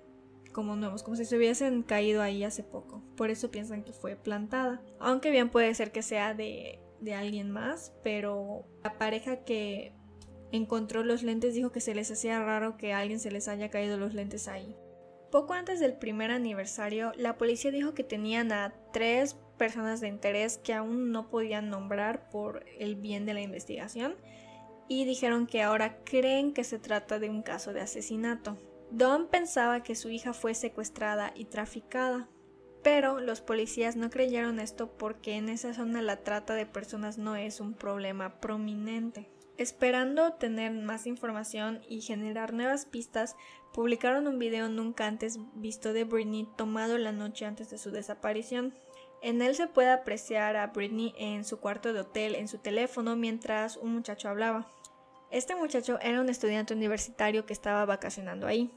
como 0.54 0.78
nuevos, 0.78 1.04
como 1.04 1.18
si 1.18 1.26
se 1.26 1.36
hubiesen 1.36 1.84
caído 1.84 2.22
ahí 2.22 2.46
hace 2.46 2.64
poco. 2.64 3.04
Por 3.18 3.30
eso 3.30 3.52
piensan 3.52 3.84
que 3.84 3.92
fue 3.92 4.16
plantada. 4.16 4.82
Aunque 5.00 5.32
bien 5.32 5.50
puede 5.50 5.74
ser 5.74 5.92
que 5.92 6.02
sea 6.02 6.34
de, 6.34 6.80
de 7.02 7.14
alguien 7.14 7.52
más, 7.52 7.92
pero 8.04 8.66
la 8.84 8.98
pareja 8.98 9.44
que 9.44 9.92
encontró 10.54 11.04
los 11.04 11.24
lentes 11.24 11.56
dijo 11.56 11.72
que 11.72 11.82
se 11.82 11.96
les 11.96 12.12
hacía 12.12 12.40
raro 12.40 12.78
que 12.78 12.94
alguien 12.94 13.20
se 13.20 13.32
les 13.32 13.48
haya 13.48 13.70
caído 13.70 13.98
los 13.98 14.14
lentes 14.14 14.48
ahí. 14.48 14.78
Poco 15.32 15.54
antes 15.54 15.80
del 15.80 15.96
primer 15.96 16.30
aniversario, 16.30 17.12
la 17.18 17.38
policía 17.40 17.72
dijo 17.72 17.96
que 17.96 18.04
tenían 18.04 18.52
a 18.52 18.72
tres 18.94 19.36
personas 19.58 20.00
de 20.00 20.08
interés 20.08 20.60
que 20.60 20.74
aún 20.74 21.12
no 21.12 21.30
podían 21.30 21.70
nombrar 21.70 22.30
por 22.30 22.64
el 22.78 22.96
bien 22.96 23.26
de 23.26 23.34
la 23.34 23.42
investigación 23.42 24.16
y 24.88 25.06
dijeron 25.06 25.48
que 25.48 25.64
ahora 25.64 25.98
creen 26.04 26.54
que 26.54 26.64
se 26.64 26.78
trata 26.78 27.18
de 27.18 27.32
un 27.32 27.42
caso 27.42 27.74
de 27.74 27.82
asesinato. 27.82 28.58
Don 28.92 29.28
pensaba 29.28 29.82
que 29.82 29.96
su 29.96 30.12
hija 30.12 30.34
fue 30.34 30.54
secuestrada 30.54 31.32
y 31.36 31.46
traficada, 31.46 32.30
pero 32.84 33.20
los 33.20 33.42
policías 33.42 33.96
no 33.96 34.12
creyeron 34.12 34.60
esto 34.60 34.96
porque 34.98 35.36
en 35.36 35.50
esa 35.50 35.74
zona 35.74 36.04
la 36.04 36.18
trata 36.18 36.54
de 36.54 36.68
personas 36.68 37.18
no 37.18 37.36
es 37.36 37.60
un 37.60 37.74
problema 37.74 38.40
prominente. 38.40 39.33
Esperando 39.58 40.34
tener 40.34 40.72
más 40.72 41.06
información 41.06 41.82
y 41.88 42.02
generar 42.02 42.54
nuevas 42.54 42.86
pistas, 42.86 43.36
publicaron 43.72 44.28
un 44.28 44.40
video 44.40 44.68
nunca 44.68 45.06
antes 45.06 45.38
visto 45.54 45.94
de 45.94 46.06
Britney 46.06 46.48
tomado 46.58 46.98
la 46.98 47.12
noche 47.12 47.46
antes 47.46 47.70
de 47.70 47.78
su 47.78 47.92
desaparición. 47.92 48.74
En 49.22 49.42
él 49.42 49.56
se 49.56 49.68
puede 49.68 49.92
apreciar 49.92 50.58
a 50.58 50.68
Britney 50.68 51.14
en 51.18 51.46
su 51.46 51.60
cuarto 51.60 51.94
de 51.94 52.02
hotel 52.02 52.36
en 52.36 52.48
su 52.48 52.58
teléfono 52.58 53.16
mientras 53.16 53.78
un 53.78 53.94
muchacho 53.94 54.28
hablaba. 54.28 54.72
Este 55.30 55.56
muchacho 55.56 56.00
era 56.02 56.20
un 56.20 56.30
estudiante 56.30 56.74
universitario 56.74 57.46
que 57.46 57.54
estaba 57.54 57.86
vacacionando 57.86 58.48
ahí. 58.48 58.72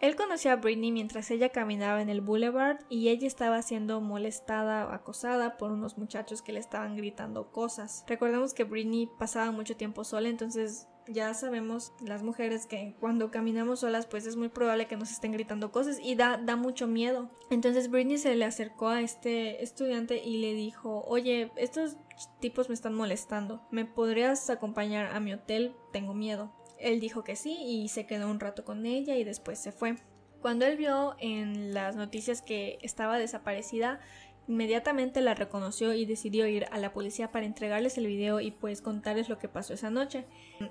Él 0.00 0.16
conoció 0.16 0.52
a 0.52 0.56
Britney 0.56 0.92
mientras 0.92 1.30
ella 1.30 1.48
caminaba 1.48 2.02
en 2.02 2.08
el 2.08 2.20
boulevard 2.20 2.80
y 2.88 3.08
ella 3.08 3.26
estaba 3.26 3.62
siendo 3.62 4.00
molestada 4.00 4.86
o 4.86 4.90
acosada 4.90 5.56
por 5.56 5.72
unos 5.72 5.96
muchachos 5.96 6.42
que 6.42 6.52
le 6.52 6.60
estaban 6.60 6.96
gritando 6.96 7.50
cosas. 7.52 8.04
Recordemos 8.06 8.54
que 8.54 8.64
Britney 8.64 9.08
pasaba 9.18 9.50
mucho 9.50 9.76
tiempo 9.76 10.04
sola, 10.04 10.28
entonces 10.28 10.88
ya 11.06 11.34
sabemos 11.34 11.92
las 12.00 12.22
mujeres 12.22 12.66
que 12.66 12.96
cuando 12.98 13.30
caminamos 13.30 13.80
solas 13.80 14.06
pues 14.06 14.26
es 14.26 14.36
muy 14.36 14.48
probable 14.48 14.86
que 14.86 14.96
nos 14.96 15.10
estén 15.10 15.32
gritando 15.32 15.70
cosas 15.70 15.98
y 16.02 16.14
da, 16.14 16.38
da 16.38 16.56
mucho 16.56 16.86
miedo. 16.86 17.30
Entonces 17.50 17.90
Britney 17.90 18.18
se 18.18 18.34
le 18.34 18.44
acercó 18.44 18.88
a 18.88 19.00
este 19.02 19.62
estudiante 19.62 20.22
y 20.22 20.38
le 20.38 20.54
dijo, 20.54 21.04
oye, 21.06 21.52
estos 21.56 21.96
tipos 22.40 22.68
me 22.68 22.74
están 22.74 22.94
molestando, 22.94 23.62
¿me 23.70 23.84
podrías 23.84 24.50
acompañar 24.50 25.14
a 25.14 25.20
mi 25.20 25.32
hotel? 25.32 25.74
Tengo 25.92 26.14
miedo. 26.14 26.52
Él 26.84 27.00
dijo 27.00 27.24
que 27.24 27.34
sí 27.34 27.56
y 27.62 27.88
se 27.88 28.04
quedó 28.04 28.30
un 28.30 28.40
rato 28.40 28.62
con 28.62 28.84
ella 28.84 29.16
y 29.16 29.24
después 29.24 29.58
se 29.58 29.72
fue. 29.72 29.96
Cuando 30.42 30.66
él 30.66 30.76
vio 30.76 31.16
en 31.18 31.72
las 31.72 31.96
noticias 31.96 32.42
que 32.42 32.78
estaba 32.82 33.18
desaparecida, 33.18 34.00
inmediatamente 34.48 35.22
la 35.22 35.32
reconoció 35.32 35.94
y 35.94 36.04
decidió 36.04 36.46
ir 36.46 36.66
a 36.70 36.76
la 36.76 36.92
policía 36.92 37.32
para 37.32 37.46
entregarles 37.46 37.96
el 37.96 38.06
video 38.06 38.40
y 38.40 38.50
pues 38.50 38.82
contarles 38.82 39.30
lo 39.30 39.38
que 39.38 39.48
pasó 39.48 39.72
esa 39.72 39.88
noche. 39.88 40.26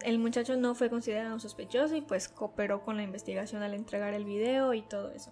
El 0.06 0.20
muchacho 0.20 0.56
no 0.56 0.76
fue 0.76 0.92
considerado 0.92 1.40
sospechoso 1.40 1.96
y 1.96 2.02
pues 2.02 2.30
cooperó 2.30 2.84
con 2.84 2.96
la 2.96 3.04
investigación 3.04 3.64
al 3.64 3.74
entregar 3.74 4.14
el 4.14 4.26
video 4.26 4.76
y 4.76 4.84
todo 4.84 5.12
eso. 5.12 5.32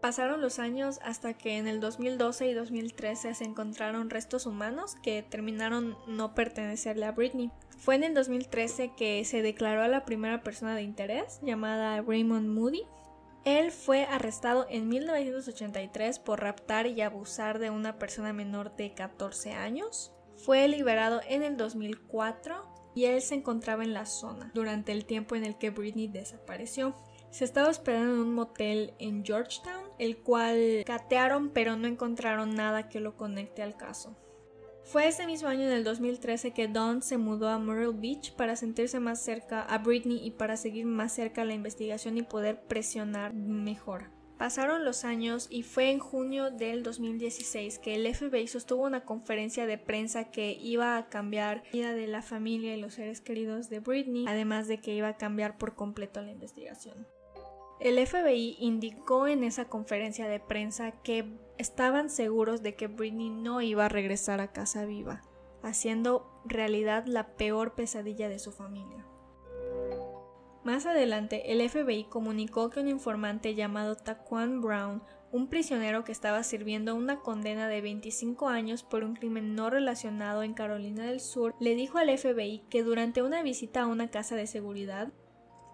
Pasaron 0.00 0.40
los 0.40 0.60
años 0.60 1.00
hasta 1.02 1.34
que 1.34 1.56
en 1.56 1.66
el 1.66 1.80
2012 1.80 2.46
y 2.46 2.54
2013 2.54 3.34
se 3.34 3.44
encontraron 3.44 4.08
restos 4.08 4.46
humanos 4.46 4.94
que 5.02 5.24
terminaron 5.24 5.98
no 6.06 6.36
pertenecerle 6.36 7.06
a 7.06 7.10
Britney. 7.10 7.50
Fue 7.78 7.94
en 7.94 8.02
el 8.02 8.12
2013 8.12 8.92
que 8.96 9.24
se 9.24 9.40
declaró 9.40 9.82
a 9.82 9.88
la 9.88 10.04
primera 10.04 10.42
persona 10.42 10.74
de 10.74 10.82
interés, 10.82 11.38
llamada 11.42 12.02
Raymond 12.02 12.48
Moody. 12.48 12.82
Él 13.44 13.70
fue 13.70 14.02
arrestado 14.04 14.66
en 14.68 14.88
1983 14.88 16.18
por 16.18 16.40
raptar 16.40 16.88
y 16.88 17.00
abusar 17.00 17.60
de 17.60 17.70
una 17.70 17.96
persona 17.96 18.32
menor 18.32 18.74
de 18.74 18.94
14 18.94 19.52
años. 19.52 20.12
Fue 20.36 20.66
liberado 20.66 21.20
en 21.28 21.44
el 21.44 21.56
2004 21.56 22.66
y 22.96 23.04
él 23.04 23.22
se 23.22 23.36
encontraba 23.36 23.84
en 23.84 23.94
la 23.94 24.06
zona 24.06 24.50
durante 24.54 24.90
el 24.90 25.04
tiempo 25.04 25.36
en 25.36 25.44
el 25.44 25.56
que 25.56 25.70
Britney 25.70 26.08
desapareció. 26.08 26.96
Se 27.30 27.44
estaba 27.44 27.70
esperando 27.70 28.12
en 28.14 28.18
un 28.18 28.34
motel 28.34 28.94
en 28.98 29.24
Georgetown, 29.24 29.84
el 30.00 30.18
cual 30.18 30.82
catearon 30.84 31.50
pero 31.50 31.76
no 31.76 31.86
encontraron 31.86 32.56
nada 32.56 32.88
que 32.88 32.98
lo 32.98 33.16
conecte 33.16 33.62
al 33.62 33.76
caso. 33.76 34.16
Fue 34.88 35.06
ese 35.06 35.26
mismo 35.26 35.50
año, 35.50 35.64
en 35.64 35.72
el 35.72 35.84
2013, 35.84 36.52
que 36.52 36.66
Dawn 36.66 37.02
se 37.02 37.18
mudó 37.18 37.50
a 37.50 37.58
Myrtle 37.58 37.92
Beach 37.92 38.32
para 38.32 38.56
sentirse 38.56 39.00
más 39.00 39.20
cerca 39.20 39.60
a 39.60 39.76
Britney 39.76 40.26
y 40.26 40.30
para 40.30 40.56
seguir 40.56 40.86
más 40.86 41.12
cerca 41.12 41.44
la 41.44 41.52
investigación 41.52 42.16
y 42.16 42.22
poder 42.22 42.62
presionar 42.62 43.34
mejor. 43.34 44.10
Pasaron 44.38 44.86
los 44.86 45.04
años 45.04 45.46
y 45.50 45.62
fue 45.62 45.90
en 45.90 45.98
junio 45.98 46.50
del 46.50 46.82
2016 46.82 47.78
que 47.80 47.96
el 47.96 48.14
FBI 48.14 48.48
sostuvo 48.48 48.86
una 48.86 49.04
conferencia 49.04 49.66
de 49.66 49.76
prensa 49.76 50.30
que 50.30 50.52
iba 50.52 50.96
a 50.96 51.10
cambiar 51.10 51.64
la 51.66 51.70
vida 51.70 51.92
de 51.92 52.06
la 52.06 52.22
familia 52.22 52.74
y 52.74 52.80
los 52.80 52.94
seres 52.94 53.20
queridos 53.20 53.68
de 53.68 53.80
Britney, 53.80 54.24
además 54.26 54.68
de 54.68 54.80
que 54.80 54.94
iba 54.94 55.08
a 55.08 55.16
cambiar 55.18 55.58
por 55.58 55.74
completo 55.74 56.22
la 56.22 56.30
investigación. 56.30 57.06
El 57.80 58.04
FBI 58.04 58.56
indicó 58.58 59.28
en 59.28 59.44
esa 59.44 59.66
conferencia 59.66 60.28
de 60.28 60.40
prensa 60.40 60.90
que 60.90 61.38
estaban 61.58 62.10
seguros 62.10 62.62
de 62.62 62.74
que 62.74 62.88
Britney 62.88 63.30
no 63.30 63.62
iba 63.62 63.84
a 63.84 63.88
regresar 63.88 64.40
a 64.40 64.52
casa 64.52 64.84
viva, 64.84 65.22
haciendo 65.62 66.28
realidad 66.44 67.06
la 67.06 67.36
peor 67.36 67.74
pesadilla 67.74 68.28
de 68.28 68.40
su 68.40 68.50
familia. 68.50 69.06
Más 70.64 70.86
adelante, 70.86 71.52
el 71.52 71.66
FBI 71.68 72.04
comunicó 72.04 72.68
que 72.68 72.80
un 72.80 72.88
informante 72.88 73.54
llamado 73.54 73.94
Taquan 73.94 74.60
Brown, 74.60 75.02
un 75.30 75.48
prisionero 75.48 76.04
que 76.04 76.12
estaba 76.12 76.42
sirviendo 76.42 76.96
una 76.96 77.20
condena 77.20 77.68
de 77.68 77.80
25 77.80 78.48
años 78.48 78.82
por 78.82 79.04
un 79.04 79.14
crimen 79.14 79.54
no 79.54 79.70
relacionado 79.70 80.42
en 80.42 80.54
Carolina 80.54 81.04
del 81.04 81.20
Sur, 81.20 81.54
le 81.60 81.74
dijo 81.74 81.98
al 81.98 82.16
FBI 82.16 82.64
que 82.70 82.82
durante 82.82 83.22
una 83.22 83.42
visita 83.42 83.82
a 83.82 83.86
una 83.86 84.10
casa 84.10 84.34
de 84.34 84.46
seguridad, 84.46 85.12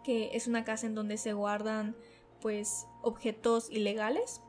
que 0.05 0.37
es 0.37 0.47
una 0.47 0.65
casa 0.65 0.87
en 0.87 0.95
donde 0.95 1.17
se 1.17 1.33
guardan 1.33 1.97
pues 2.41 2.87
objetos 3.03 3.71
ilegales, 3.71 4.41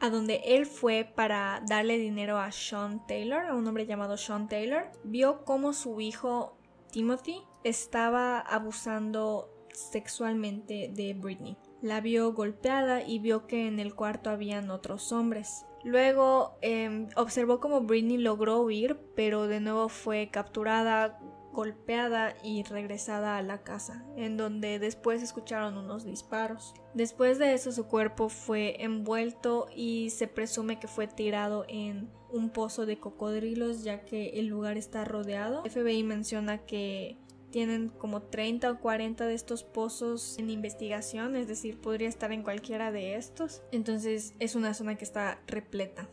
a 0.00 0.10
donde 0.10 0.42
él 0.44 0.66
fue 0.66 1.10
para 1.14 1.62
darle 1.66 1.96
dinero 1.96 2.38
a 2.38 2.52
Sean 2.52 3.06
Taylor, 3.06 3.46
a 3.46 3.54
un 3.54 3.66
hombre 3.66 3.86
llamado 3.86 4.16
Sean 4.16 4.48
Taylor, 4.48 4.90
vio 5.04 5.44
cómo 5.44 5.72
su 5.72 6.00
hijo 6.00 6.56
Timothy 6.90 7.42
estaba 7.62 8.38
abusando 8.40 9.48
sexualmente 9.72 10.90
de 10.92 11.14
Britney. 11.14 11.56
La 11.80 12.00
vio 12.00 12.32
golpeada 12.32 13.02
y 13.02 13.18
vio 13.18 13.46
que 13.46 13.66
en 13.66 13.78
el 13.78 13.94
cuarto 13.94 14.30
habían 14.30 14.70
otros 14.70 15.12
hombres. 15.12 15.66
Luego 15.82 16.56
em, 16.62 17.08
observó 17.16 17.60
cómo 17.60 17.82
Britney 17.82 18.16
logró 18.16 18.60
huir, 18.60 18.98
pero 19.14 19.46
de 19.46 19.60
nuevo 19.60 19.88
fue 19.88 20.30
capturada, 20.30 21.20
golpeada 21.54 22.36
y 22.42 22.62
regresada 22.64 23.38
a 23.38 23.42
la 23.42 23.62
casa, 23.62 24.04
en 24.16 24.36
donde 24.36 24.78
después 24.78 25.22
escucharon 25.22 25.78
unos 25.78 26.04
disparos. 26.04 26.74
Después 26.92 27.38
de 27.38 27.54
eso 27.54 27.72
su 27.72 27.86
cuerpo 27.86 28.28
fue 28.28 28.82
envuelto 28.82 29.68
y 29.74 30.10
se 30.10 30.28
presume 30.28 30.78
que 30.78 30.88
fue 30.88 31.06
tirado 31.06 31.64
en 31.68 32.10
un 32.30 32.50
pozo 32.50 32.84
de 32.84 32.98
cocodrilos 32.98 33.84
ya 33.84 34.04
que 34.04 34.40
el 34.40 34.48
lugar 34.48 34.76
está 34.76 35.04
rodeado. 35.04 35.62
FBI 35.64 36.02
menciona 36.02 36.58
que 36.66 37.16
tienen 37.50 37.88
como 37.88 38.20
30 38.20 38.68
o 38.68 38.80
40 38.80 39.26
de 39.26 39.34
estos 39.34 39.62
pozos 39.62 40.36
en 40.40 40.50
investigación, 40.50 41.36
es 41.36 41.46
decir, 41.46 41.80
podría 41.80 42.08
estar 42.08 42.32
en 42.32 42.42
cualquiera 42.42 42.90
de 42.90 43.14
estos. 43.14 43.62
Entonces 43.70 44.34
es 44.40 44.56
una 44.56 44.74
zona 44.74 44.96
que 44.96 45.04
está 45.04 45.40
repleta. 45.46 46.08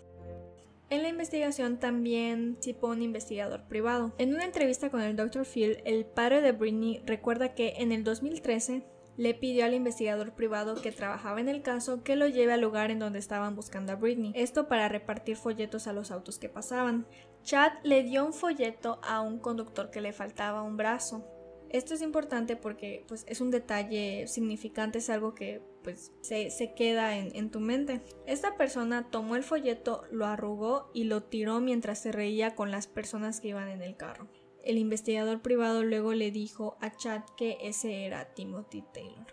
En 0.91 1.03
la 1.03 1.07
investigación 1.07 1.79
también 1.79 2.57
tipo 2.59 2.87
un 2.87 3.01
investigador 3.01 3.63
privado. 3.63 4.11
En 4.17 4.33
una 4.33 4.43
entrevista 4.43 4.91
con 4.91 4.99
el 4.99 5.15
Dr. 5.15 5.45
Phil, 5.45 5.81
el 5.85 6.05
padre 6.05 6.41
de 6.41 6.51
Britney 6.51 7.01
recuerda 7.05 7.55
que 7.55 7.75
en 7.77 7.93
el 7.93 8.03
2013 8.03 8.83
le 9.15 9.33
pidió 9.33 9.63
al 9.63 9.73
investigador 9.73 10.33
privado 10.33 10.75
que 10.81 10.91
trabajaba 10.91 11.39
en 11.39 11.47
el 11.47 11.61
caso 11.61 12.03
que 12.03 12.17
lo 12.17 12.27
lleve 12.27 12.51
al 12.51 12.59
lugar 12.59 12.91
en 12.91 12.99
donde 12.99 13.19
estaban 13.19 13.55
buscando 13.55 13.93
a 13.93 13.95
Britney, 13.95 14.33
esto 14.35 14.67
para 14.67 14.89
repartir 14.89 15.37
folletos 15.37 15.87
a 15.87 15.93
los 15.93 16.11
autos 16.11 16.37
que 16.37 16.49
pasaban. 16.49 17.07
Chad 17.41 17.71
le 17.83 18.03
dio 18.03 18.25
un 18.25 18.33
folleto 18.33 18.99
a 19.01 19.21
un 19.21 19.39
conductor 19.39 19.91
que 19.91 20.01
le 20.01 20.11
faltaba 20.11 20.61
un 20.61 20.75
brazo. 20.75 21.25
Esto 21.71 21.93
es 21.93 22.01
importante 22.01 22.57
porque 22.57 23.05
pues, 23.07 23.23
es 23.29 23.39
un 23.39 23.49
detalle 23.49 24.27
significante, 24.27 24.99
es 24.99 25.09
algo 25.09 25.33
que 25.33 25.61
pues, 25.83 26.11
se, 26.21 26.73
queda 26.75 27.17
en, 27.17 27.33
en, 27.33 27.49
tu 27.49 27.61
mente. 27.61 28.01
Esta 28.25 28.57
persona 28.57 29.09
tomó 29.09 29.37
el 29.37 29.43
folleto, 29.43 30.03
lo 30.11 30.25
arrugó 30.25 30.91
y 30.93 31.05
lo 31.05 31.23
tiró 31.23 31.61
mientras 31.61 31.99
se 31.99 32.11
reía 32.11 32.55
con 32.55 32.71
las 32.71 32.87
personas 32.87 33.39
que 33.39 33.49
iban 33.49 33.69
en 33.69 33.81
el 33.81 33.95
carro. 33.95 34.27
El 34.63 34.77
investigador 34.77 35.41
privado 35.41 35.83
luego 35.83 36.13
le 36.13 36.29
dijo 36.29 36.77
a 36.81 36.91
Chad 36.91 37.21
que 37.37 37.57
ese 37.61 38.05
era 38.05 38.33
Timothy 38.33 38.83
Taylor. 38.93 39.27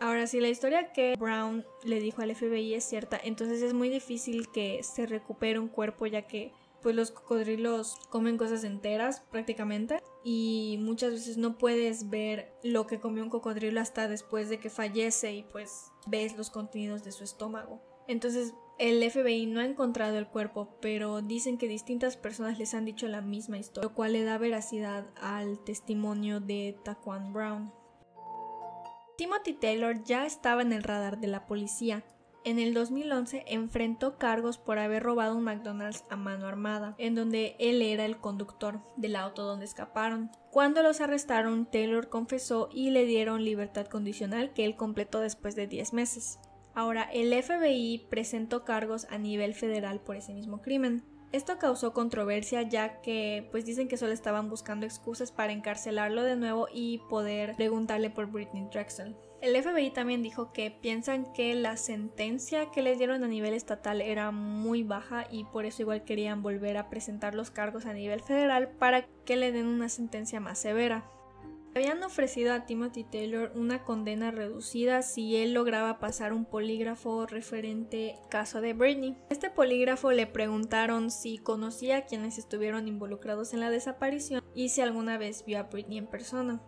Ahora, 0.00 0.26
si 0.26 0.38
la 0.38 0.48
historia 0.48 0.92
que 0.92 1.16
Brown 1.16 1.64
le 1.82 1.98
dijo 1.98 2.20
al 2.20 2.34
FBI 2.34 2.74
es 2.74 2.84
cierta, 2.84 3.18
entonces 3.24 3.62
es 3.62 3.72
muy 3.72 3.88
difícil 3.88 4.50
que 4.52 4.82
se 4.82 5.06
recupere 5.06 5.58
un 5.58 5.68
cuerpo 5.68 6.06
ya 6.06 6.26
que 6.26 6.52
pues 6.82 6.94
los 6.94 7.10
cocodrilos 7.10 7.96
comen 8.10 8.36
cosas 8.36 8.64
enteras 8.64 9.22
prácticamente 9.30 10.02
y 10.24 10.78
muchas 10.80 11.12
veces 11.12 11.36
no 11.36 11.58
puedes 11.58 12.08
ver 12.08 12.50
lo 12.62 12.86
que 12.86 12.98
comió 12.98 13.22
un 13.22 13.30
cocodrilo 13.30 13.80
hasta 13.80 14.08
después 14.08 14.48
de 14.48 14.58
que 14.58 14.70
fallece 14.70 15.34
y 15.34 15.42
pues 15.42 15.92
ves 16.06 16.36
los 16.36 16.48
contenidos 16.48 17.04
de 17.04 17.12
su 17.12 17.24
estómago. 17.24 17.82
Entonces 18.08 18.54
el 18.78 19.08
FBI 19.08 19.46
no 19.46 19.60
ha 19.60 19.66
encontrado 19.66 20.16
el 20.18 20.26
cuerpo, 20.26 20.76
pero 20.80 21.20
dicen 21.20 21.58
que 21.58 21.68
distintas 21.68 22.16
personas 22.16 22.58
les 22.58 22.74
han 22.74 22.86
dicho 22.86 23.06
la 23.06 23.20
misma 23.20 23.58
historia, 23.58 23.88
lo 23.88 23.94
cual 23.94 24.14
le 24.14 24.24
da 24.24 24.38
veracidad 24.38 25.06
al 25.20 25.62
testimonio 25.62 26.40
de 26.40 26.76
Taquan 26.84 27.32
Brown. 27.32 27.72
Timothy 29.16 29.52
Taylor 29.52 30.02
ya 30.02 30.26
estaba 30.26 30.62
en 30.62 30.72
el 30.72 30.82
radar 30.82 31.20
de 31.20 31.28
la 31.28 31.46
policía, 31.46 32.02
en 32.44 32.58
el 32.58 32.74
2011 32.74 33.44
enfrentó 33.48 34.18
cargos 34.18 34.58
por 34.58 34.78
haber 34.78 35.02
robado 35.02 35.36
un 35.36 35.44
McDonald's 35.44 36.04
a 36.10 36.16
mano 36.16 36.46
armada, 36.46 36.94
en 36.98 37.14
donde 37.14 37.56
él 37.58 37.82
era 37.82 38.04
el 38.04 38.18
conductor 38.18 38.80
del 38.96 39.16
auto 39.16 39.44
donde 39.44 39.64
escaparon. 39.64 40.30
Cuando 40.50 40.82
los 40.82 41.00
arrestaron, 41.00 41.66
Taylor 41.66 42.08
confesó 42.08 42.68
y 42.72 42.90
le 42.90 43.06
dieron 43.06 43.44
libertad 43.44 43.86
condicional 43.86 44.52
que 44.52 44.64
él 44.64 44.76
completó 44.76 45.20
después 45.20 45.56
de 45.56 45.66
10 45.66 45.92
meses. 45.94 46.38
Ahora, 46.74 47.08
el 47.12 47.32
FBI 47.42 48.06
presentó 48.10 48.64
cargos 48.64 49.06
a 49.10 49.18
nivel 49.18 49.54
federal 49.54 50.00
por 50.00 50.16
ese 50.16 50.34
mismo 50.34 50.60
crimen. 50.60 51.04
Esto 51.32 51.58
causó 51.58 51.92
controversia 51.92 52.62
ya 52.62 53.00
que 53.00 53.48
pues 53.50 53.64
dicen 53.64 53.88
que 53.88 53.96
solo 53.96 54.12
estaban 54.12 54.48
buscando 54.48 54.86
excusas 54.86 55.32
para 55.32 55.52
encarcelarlo 55.52 56.22
de 56.22 56.36
nuevo 56.36 56.68
y 56.72 56.98
poder 57.10 57.56
preguntarle 57.56 58.10
por 58.10 58.26
Britney 58.26 58.68
Drexel. 58.70 59.16
El 59.44 59.62
FBI 59.62 59.90
también 59.90 60.22
dijo 60.22 60.52
que 60.52 60.70
piensan 60.70 61.30
que 61.34 61.54
la 61.54 61.76
sentencia 61.76 62.70
que 62.70 62.80
les 62.80 62.96
dieron 62.96 63.22
a 63.24 63.28
nivel 63.28 63.52
estatal 63.52 64.00
era 64.00 64.30
muy 64.30 64.84
baja 64.84 65.26
y 65.30 65.44
por 65.44 65.66
eso 65.66 65.82
igual 65.82 66.02
querían 66.02 66.42
volver 66.42 66.78
a 66.78 66.88
presentar 66.88 67.34
los 67.34 67.50
cargos 67.50 67.84
a 67.84 67.92
nivel 67.92 68.22
federal 68.22 68.70
para 68.70 69.04
que 69.26 69.36
le 69.36 69.52
den 69.52 69.66
una 69.66 69.90
sentencia 69.90 70.40
más 70.40 70.58
severa. 70.58 71.04
Habían 71.74 72.02
ofrecido 72.02 72.54
a 72.54 72.64
Timothy 72.64 73.04
Taylor 73.04 73.52
una 73.54 73.84
condena 73.84 74.30
reducida 74.30 75.02
si 75.02 75.36
él 75.36 75.52
lograba 75.52 75.98
pasar 75.98 76.32
un 76.32 76.46
polígrafo 76.46 77.26
referente 77.26 78.14
al 78.22 78.28
caso 78.30 78.62
de 78.62 78.72
Britney. 78.72 79.14
Este 79.28 79.50
polígrafo 79.50 80.10
le 80.12 80.26
preguntaron 80.26 81.10
si 81.10 81.36
conocía 81.36 81.98
a 81.98 82.06
quienes 82.06 82.38
estuvieron 82.38 82.88
involucrados 82.88 83.52
en 83.52 83.60
la 83.60 83.68
desaparición 83.68 84.42
y 84.54 84.70
si 84.70 84.80
alguna 84.80 85.18
vez 85.18 85.44
vio 85.44 85.58
a 85.58 85.64
Britney 85.64 85.98
en 85.98 86.06
persona. 86.06 86.62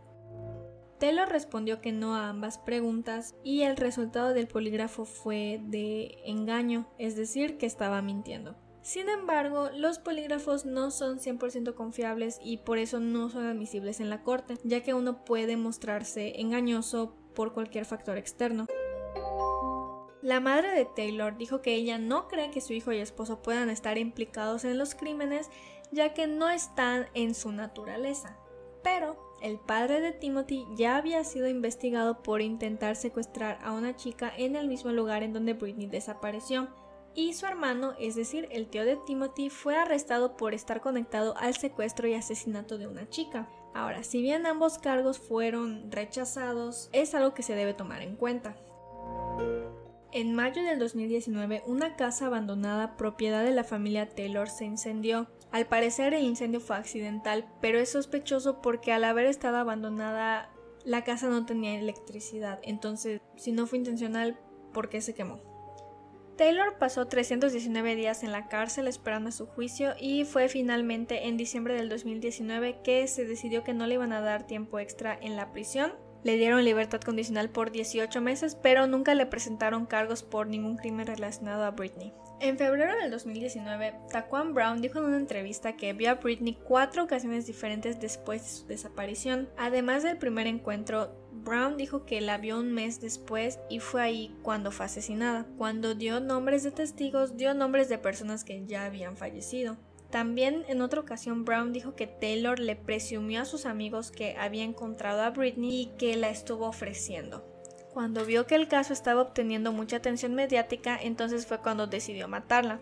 Taylor 0.99 1.29
respondió 1.29 1.81
que 1.81 1.93
no 1.93 2.15
a 2.15 2.29
ambas 2.29 2.59
preguntas 2.59 3.35
y 3.43 3.63
el 3.63 3.77
resultado 3.77 4.33
del 4.33 4.49
polígrafo 4.49 5.05
fue 5.05 5.61
de 5.63 6.19
engaño, 6.25 6.89
es 6.99 7.17
decir, 7.17 7.59
que 7.59 7.67
estaba 7.67 8.01
mintiendo. 8.03 8.57
Sin 8.83 9.09
embargo, 9.09 9.69
los 9.75 9.99
polígrafos 9.99 10.65
no 10.65 10.91
son 10.91 11.19
100% 11.19 11.75
confiables 11.75 12.39
y 12.41 12.59
por 12.59 12.79
eso 12.79 13.01
no 13.01 13.29
son 13.29 13.45
admisibles 13.45 13.99
en 14.01 14.11
la 14.11 14.23
corte, 14.23 14.55
ya 14.63 14.83
que 14.83 14.95
uno 14.95 15.25
puede 15.25 15.57
mostrarse 15.57 16.41
engañoso 16.41 17.17
por 17.35 17.53
cualquier 17.53 17.85
factor 17.85 18.17
externo. 18.17 18.67
La 20.23 20.41
madre 20.41 20.71
de 20.71 20.87
Taylor 20.87 21.37
dijo 21.37 21.63
que 21.63 21.75
ella 21.75 21.99
no 21.99 22.27
cree 22.29 22.51
que 22.51 22.61
su 22.61 22.73
hijo 22.73 22.93
y 22.93 22.99
esposo 22.99 23.43
puedan 23.43 23.71
estar 23.71 23.99
implicados 23.99 24.65
en 24.65 24.79
los 24.79 24.95
crímenes, 24.95 25.51
ya 25.91 26.15
que 26.15 26.27
no 26.27 26.49
están 26.49 27.07
en 27.15 27.35
su 27.35 27.53
naturaleza. 27.53 28.39
Pero 28.83 29.36
el 29.41 29.59
padre 29.59 30.01
de 30.01 30.13
Timothy 30.13 30.67
ya 30.75 30.97
había 30.97 31.23
sido 31.25 31.49
investigado 31.49 32.23
por 32.23 32.41
intentar 32.41 32.97
secuestrar 32.97 33.59
a 33.63 33.73
una 33.73 33.97
chica 33.97 34.33
en 34.37 34.57
el 34.57 34.69
mismo 34.69 34.93
lugar 34.93 35.23
en 35.23 35.33
donde 35.33 35.55
Britney 35.55 35.87
desapareció. 35.87 36.69
Y 37.15 37.33
su 37.33 37.47
hermano, 37.47 37.95
es 37.99 38.15
decir, 38.15 38.47
el 38.51 38.69
tío 38.69 38.85
de 38.85 38.99
Timothy, 39.07 39.49
fue 39.49 39.77
arrestado 39.77 40.37
por 40.37 40.53
estar 40.53 40.81
conectado 40.81 41.35
al 41.39 41.55
secuestro 41.55 42.07
y 42.09 42.15
asesinato 42.15 42.77
de 42.77 42.87
una 42.87 43.09
chica. 43.09 43.49
Ahora, 43.75 44.03
si 44.03 44.21
bien 44.21 44.47
ambos 44.47 44.79
cargos 44.79 45.19
fueron 45.19 45.91
rechazados, 45.91 46.91
es 46.93 47.15
algo 47.15 47.33
que 47.35 47.43
se 47.43 47.55
debe 47.55 47.75
tomar 47.75 48.03
en 48.03 48.17
cuenta. 48.17 48.57
En 50.13 50.35
mayo 50.35 50.63
del 50.63 50.79
2019, 50.79 51.63
una 51.67 51.97
casa 51.97 52.27
abandonada 52.27 52.97
propiedad 52.97 53.45
de 53.45 53.51
la 53.51 53.65
familia 53.65 54.09
Taylor 54.09 54.49
se 54.49 54.65
incendió. 54.65 55.27
Al 55.57 55.65
parecer 55.65 56.13
el 56.13 56.23
incendio 56.23 56.61
fue 56.61 56.77
accidental, 56.77 57.47
pero 57.63 57.79
es 57.79 57.89
sospechoso 57.89 58.61
porque 58.61 58.93
al 58.93 59.05
haber 59.05 59.25
estado 59.25 59.57
abandonada 59.57 60.51
la 60.85 61.03
casa 61.03 61.31
no 61.31 61.47
tenía 61.47 61.81
electricidad, 61.81 62.61
entonces 62.63 63.23
si 63.37 63.53
no 63.53 63.67
fue 63.67 63.79
intencional, 63.79 64.39
¿por 64.75 64.91
qué 64.91 65.01
se 65.01 65.15
quemó? 65.15 65.41
Taylor 66.37 66.77
pasó 66.77 67.07
319 67.07 67.97
días 67.97 68.23
en 68.23 68.33
la 68.33 68.49
cárcel 68.49 68.87
esperando 68.87 69.33
su 69.33 69.47
juicio 69.47 69.95
y 69.99 70.27
fue 70.27 70.51
finalmente 70.51 71.27
en 71.27 71.39
diciembre 71.39 71.73
del 71.73 71.89
2019 71.89 72.83
que 72.85 73.09
se 73.09 73.25
decidió 73.25 73.65
que 73.65 73.73
no 73.73 73.87
le 73.87 73.95
iban 73.95 74.13
a 74.13 74.21
dar 74.21 74.47
tiempo 74.47 74.79
extra 74.79 75.19
en 75.19 75.37
la 75.37 75.53
prisión 75.53 75.95
le 76.27 76.37
dieron 76.39 76.65
libertad 76.65 77.01
condicional 77.01 77.51
por 77.51 77.71
18 77.71 78.21
meses, 78.21 78.57
pero 78.61 78.89
nunca 78.89 79.15
le 79.15 79.27
presentaron 79.27 79.87
cargos 79.87 80.25
por 80.25 80.49
ningún 80.49 80.77
crimen 80.77 81.07
relacionado 81.07 81.65
a 81.65 81.71
Britney. 81.71 82.13
En 82.41 82.59
febrero 82.59 82.97
del 82.97 83.13
2019, 83.13 83.95
Taquan 84.11 84.53
Brown 84.53 84.83
dijo 84.83 84.99
en 84.99 85.05
una 85.05 85.19
entrevista 85.19 85.77
que 85.77 85.93
vio 85.93 86.11
a 86.11 86.15
Britney 86.15 86.59
cuatro 86.65 87.05
ocasiones 87.05 87.47
diferentes 87.47 88.01
después 88.01 88.43
de 88.43 88.49
su 88.49 88.67
desaparición. 88.67 89.49
Además 89.57 90.03
del 90.03 90.19
primer 90.19 90.49
encuentro, 90.49 91.17
Brown 91.31 91.77
dijo 91.77 92.05
que 92.05 92.21
la 92.21 92.39
vio 92.39 92.59
un 92.59 92.73
mes 92.73 93.01
después 93.01 93.61
y 93.71 93.79
fue 93.79 94.03
ahí 94.03 94.37
cuando 94.43 94.73
fue 94.73 94.87
asesinada. 94.87 95.47
Cuando 95.57 95.95
dio 95.95 96.19
nombres 96.19 96.65
de 96.65 96.73
testigos, 96.73 97.37
dio 97.37 97.55
nombres 97.55 97.89
de 97.89 97.99
personas 97.99 98.43
que 98.43 98.67
ya 98.67 98.85
habían 98.85 99.17
fallecido. 99.17 99.77
También 100.11 100.65
en 100.69 100.83
otra 100.83 101.01
ocasión 101.01 101.45
Brown 101.45 101.73
dijo 101.73 101.95
que 101.95 102.07
Taylor 102.07 102.59
le 102.59 102.77
presumió 102.77 103.43
a 103.43 103.45
sus 103.45 103.67
amigos 103.67 104.11
que 104.11 104.37
había 104.39 104.65
encontrado 104.65 105.23
a 105.23 105.31
Britney 105.31 105.83
y 105.83 105.87
que 105.99 106.17
la 106.17 106.31
estuvo 106.31 106.67
ofreciendo. 106.67 107.45
Cuando 107.93 108.25
vio 108.25 108.47
que 108.47 108.55
el 108.55 108.69
caso 108.69 108.93
estaba 108.93 109.23
obteniendo 109.23 109.73
mucha 109.73 109.97
atención 109.97 110.35
mediática, 110.35 110.99
entonces 111.01 111.47
fue 111.47 111.59
cuando 111.59 111.87
decidió 111.87 112.29
matarla. 112.29 112.79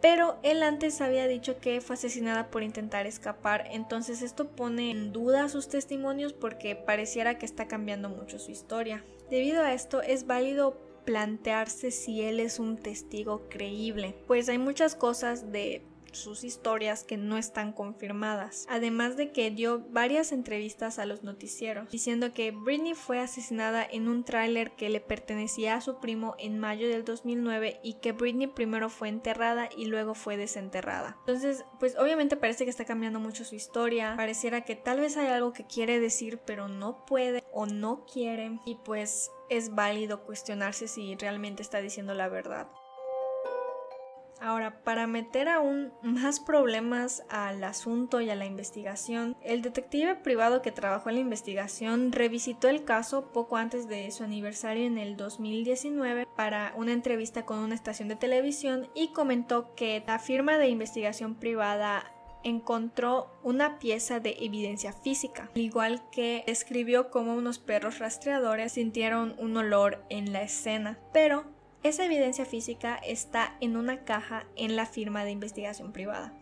Pero 0.00 0.38
él 0.42 0.62
antes 0.62 1.00
había 1.00 1.26
dicho 1.26 1.58
que 1.58 1.80
fue 1.80 1.94
asesinada 1.94 2.50
por 2.50 2.62
intentar 2.62 3.06
escapar, 3.06 3.68
entonces 3.72 4.22
esto 4.22 4.48
pone 4.48 4.90
en 4.90 5.12
duda 5.12 5.48
sus 5.48 5.68
testimonios 5.68 6.32
porque 6.32 6.76
pareciera 6.76 7.38
que 7.38 7.46
está 7.46 7.66
cambiando 7.66 8.08
mucho 8.08 8.38
su 8.38 8.52
historia. 8.52 9.04
Debido 9.30 9.62
a 9.62 9.72
esto 9.72 10.00
es 10.00 10.26
válido 10.26 10.76
plantearse 11.04 11.90
si 11.90 12.22
él 12.22 12.38
es 12.38 12.58
un 12.58 12.76
testigo 12.76 13.48
creíble, 13.48 14.14
pues 14.26 14.48
hay 14.48 14.58
muchas 14.58 14.94
cosas 14.94 15.50
de 15.50 15.82
sus 16.12 16.44
historias 16.44 17.04
que 17.04 17.16
no 17.16 17.38
están 17.38 17.72
confirmadas. 17.72 18.66
Además 18.68 19.16
de 19.16 19.32
que 19.32 19.50
dio 19.50 19.84
varias 19.90 20.32
entrevistas 20.32 20.98
a 20.98 21.06
los 21.06 21.22
noticieros 21.22 21.90
diciendo 21.90 22.32
que 22.32 22.50
Britney 22.50 22.94
fue 22.94 23.20
asesinada 23.20 23.86
en 23.88 24.08
un 24.08 24.24
tráiler 24.24 24.72
que 24.72 24.88
le 24.88 25.00
pertenecía 25.00 25.76
a 25.76 25.80
su 25.80 25.98
primo 26.00 26.34
en 26.38 26.58
mayo 26.58 26.88
del 26.88 27.04
2009 27.04 27.80
y 27.82 27.94
que 27.94 28.12
Britney 28.12 28.46
primero 28.46 28.88
fue 28.88 29.08
enterrada 29.08 29.68
y 29.76 29.86
luego 29.86 30.14
fue 30.14 30.36
desenterrada. 30.36 31.16
Entonces, 31.20 31.64
pues 31.78 31.96
obviamente 31.96 32.36
parece 32.36 32.64
que 32.64 32.70
está 32.70 32.84
cambiando 32.84 33.20
mucho 33.20 33.44
su 33.44 33.54
historia. 33.54 34.14
Pareciera 34.16 34.62
que 34.62 34.76
tal 34.76 35.00
vez 35.00 35.16
hay 35.16 35.28
algo 35.28 35.52
que 35.52 35.66
quiere 35.66 36.00
decir 36.00 36.38
pero 36.44 36.68
no 36.68 37.04
puede 37.06 37.44
o 37.52 37.66
no 37.66 38.04
quiere 38.04 38.58
y 38.64 38.76
pues 38.76 39.30
es 39.48 39.74
válido 39.74 40.24
cuestionarse 40.24 40.88
si 40.88 41.14
realmente 41.16 41.62
está 41.62 41.80
diciendo 41.80 42.14
la 42.14 42.28
verdad. 42.28 42.68
Ahora, 44.40 44.82
para 44.84 45.06
meter 45.06 45.48
aún 45.48 45.92
más 46.02 46.40
problemas 46.40 47.24
al 47.28 47.62
asunto 47.64 48.20
y 48.20 48.30
a 48.30 48.36
la 48.36 48.46
investigación, 48.46 49.36
el 49.42 49.62
detective 49.62 50.14
privado 50.14 50.62
que 50.62 50.72
trabajó 50.72 51.08
en 51.08 51.16
la 51.16 51.20
investigación 51.22 52.12
revisitó 52.12 52.68
el 52.68 52.84
caso 52.84 53.32
poco 53.32 53.56
antes 53.56 53.88
de 53.88 54.10
su 54.10 54.24
aniversario 54.24 54.86
en 54.86 54.98
el 54.98 55.16
2019 55.16 56.26
para 56.36 56.72
una 56.76 56.92
entrevista 56.92 57.44
con 57.44 57.58
una 57.58 57.74
estación 57.74 58.08
de 58.08 58.16
televisión 58.16 58.88
y 58.94 59.08
comentó 59.08 59.74
que 59.74 60.02
la 60.06 60.18
firma 60.18 60.58
de 60.58 60.68
investigación 60.68 61.34
privada 61.34 62.12
encontró 62.44 63.30
una 63.42 63.78
pieza 63.78 64.20
de 64.20 64.36
evidencia 64.40 64.92
física, 64.92 65.50
al 65.54 65.60
igual 65.60 66.02
que 66.10 66.44
describió 66.46 67.10
cómo 67.10 67.34
unos 67.34 67.58
perros 67.58 67.98
rastreadores 67.98 68.72
sintieron 68.72 69.34
un 69.38 69.56
olor 69.56 70.04
en 70.08 70.32
la 70.32 70.42
escena, 70.42 70.98
pero 71.12 71.44
esa 71.82 72.04
evidencia 72.04 72.44
física 72.44 72.96
está 72.96 73.56
en 73.60 73.76
una 73.76 74.04
caja 74.04 74.46
en 74.56 74.76
la 74.76 74.86
firma 74.86 75.24
de 75.24 75.30
investigación 75.30 75.92
privada. 75.92 76.34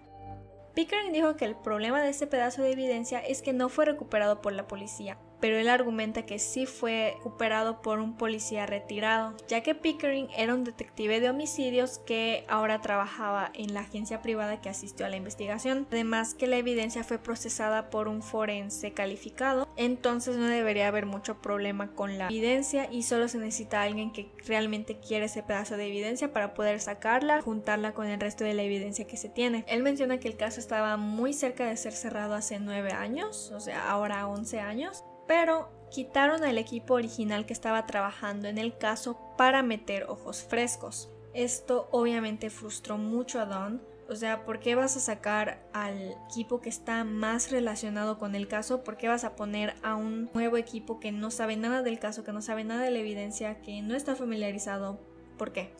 Pickering 0.74 1.12
dijo 1.12 1.36
que 1.36 1.44
el 1.44 1.56
problema 1.56 2.02
de 2.02 2.10
este 2.10 2.26
pedazo 2.26 2.62
de 2.62 2.72
evidencia 2.72 3.18
es 3.18 3.42
que 3.42 3.52
no 3.52 3.68
fue 3.68 3.86
recuperado 3.86 4.42
por 4.42 4.52
la 4.52 4.66
policía, 4.68 5.18
pero 5.40 5.58
él 5.58 5.68
argumenta 5.68 6.26
que 6.26 6.38
sí 6.38 6.66
fue 6.66 7.14
recuperado 7.16 7.82
por 7.82 7.98
un 7.98 8.16
policía 8.16 8.66
retirado, 8.66 9.34
ya 9.48 9.62
que 9.62 9.74
Pickering 9.74 10.28
era 10.36 10.54
un 10.54 10.64
detective 10.64 11.20
de 11.20 11.30
homicidios 11.30 11.98
que 11.98 12.44
ahora 12.48 12.80
trabajaba 12.80 13.50
en 13.54 13.74
la 13.74 13.80
agencia 13.80 14.22
privada 14.22 14.60
que 14.60 14.68
asistió 14.68 15.06
a 15.06 15.08
la 15.08 15.16
investigación. 15.16 15.86
Además 15.90 16.34
que 16.34 16.46
la 16.46 16.56
evidencia 16.56 17.04
fue 17.04 17.18
procesada 17.18 17.90
por 17.90 18.08
un 18.08 18.22
forense 18.22 18.92
calificado, 18.92 19.68
entonces 19.76 20.36
no 20.36 20.46
debería 20.46 20.88
haber 20.88 21.06
mucho 21.06 21.40
problema 21.40 21.92
con 21.92 22.18
la 22.18 22.26
evidencia 22.26 22.88
y 22.90 23.02
solo 23.02 23.28
se 23.28 23.38
necesita 23.38 23.82
alguien 23.82 24.12
que 24.12 24.30
realmente 24.46 24.98
quiere 24.98 25.26
ese 25.26 25.42
pedazo 25.42 25.76
de 25.76 25.86
evidencia 25.86 26.32
para 26.32 26.54
poder 26.54 26.80
sacarla, 26.80 27.42
juntarla 27.42 27.92
con 27.92 28.06
el 28.06 28.20
resto 28.20 28.44
de 28.44 28.54
la 28.54 28.62
evidencia 28.62 29.06
que 29.06 29.16
se 29.16 29.28
tiene. 29.28 29.64
Él 29.68 29.82
menciona 29.82 30.18
que 30.18 30.28
el 30.28 30.36
caso 30.36 30.60
estaba 30.60 30.96
muy 30.96 31.32
cerca 31.32 31.66
de 31.66 31.76
ser 31.76 31.92
cerrado 31.92 32.34
hace 32.34 32.58
9 32.58 32.92
años, 32.92 33.52
o 33.54 33.60
sea, 33.60 33.90
ahora 33.90 34.26
11 34.26 34.60
años, 34.60 35.04
pero 35.26 35.68
quitaron 35.90 36.44
al 36.44 36.58
equipo 36.58 36.94
original 36.94 37.46
que 37.46 37.52
estaba 37.52 37.86
trabajando 37.86 38.48
en 38.48 38.58
el 38.58 38.76
caso 38.76 39.18
para 39.36 39.62
meter 39.62 40.04
ojos 40.04 40.42
frescos. 40.42 41.10
Esto 41.34 41.88
obviamente 41.90 42.50
frustró 42.50 42.98
mucho 42.98 43.40
a 43.40 43.46
Don, 43.46 43.82
o 44.08 44.14
sea, 44.14 44.44
¿por 44.44 44.60
qué 44.60 44.76
vas 44.76 44.96
a 44.96 45.00
sacar 45.00 45.58
al 45.72 46.14
equipo 46.30 46.60
que 46.60 46.68
está 46.68 47.02
más 47.02 47.50
relacionado 47.50 48.18
con 48.18 48.36
el 48.36 48.46
caso? 48.46 48.84
¿Por 48.84 48.96
qué 48.96 49.08
vas 49.08 49.24
a 49.24 49.34
poner 49.34 49.74
a 49.82 49.96
un 49.96 50.30
nuevo 50.32 50.56
equipo 50.56 51.00
que 51.00 51.10
no 51.10 51.30
sabe 51.32 51.56
nada 51.56 51.82
del 51.82 51.98
caso, 51.98 52.22
que 52.22 52.32
no 52.32 52.40
sabe 52.40 52.62
nada 52.62 52.82
de 52.82 52.92
la 52.92 53.00
evidencia, 53.00 53.60
que 53.62 53.82
no 53.82 53.96
está 53.96 54.14
familiarizado? 54.14 55.00
¿Por 55.36 55.52
qué? 55.52 55.72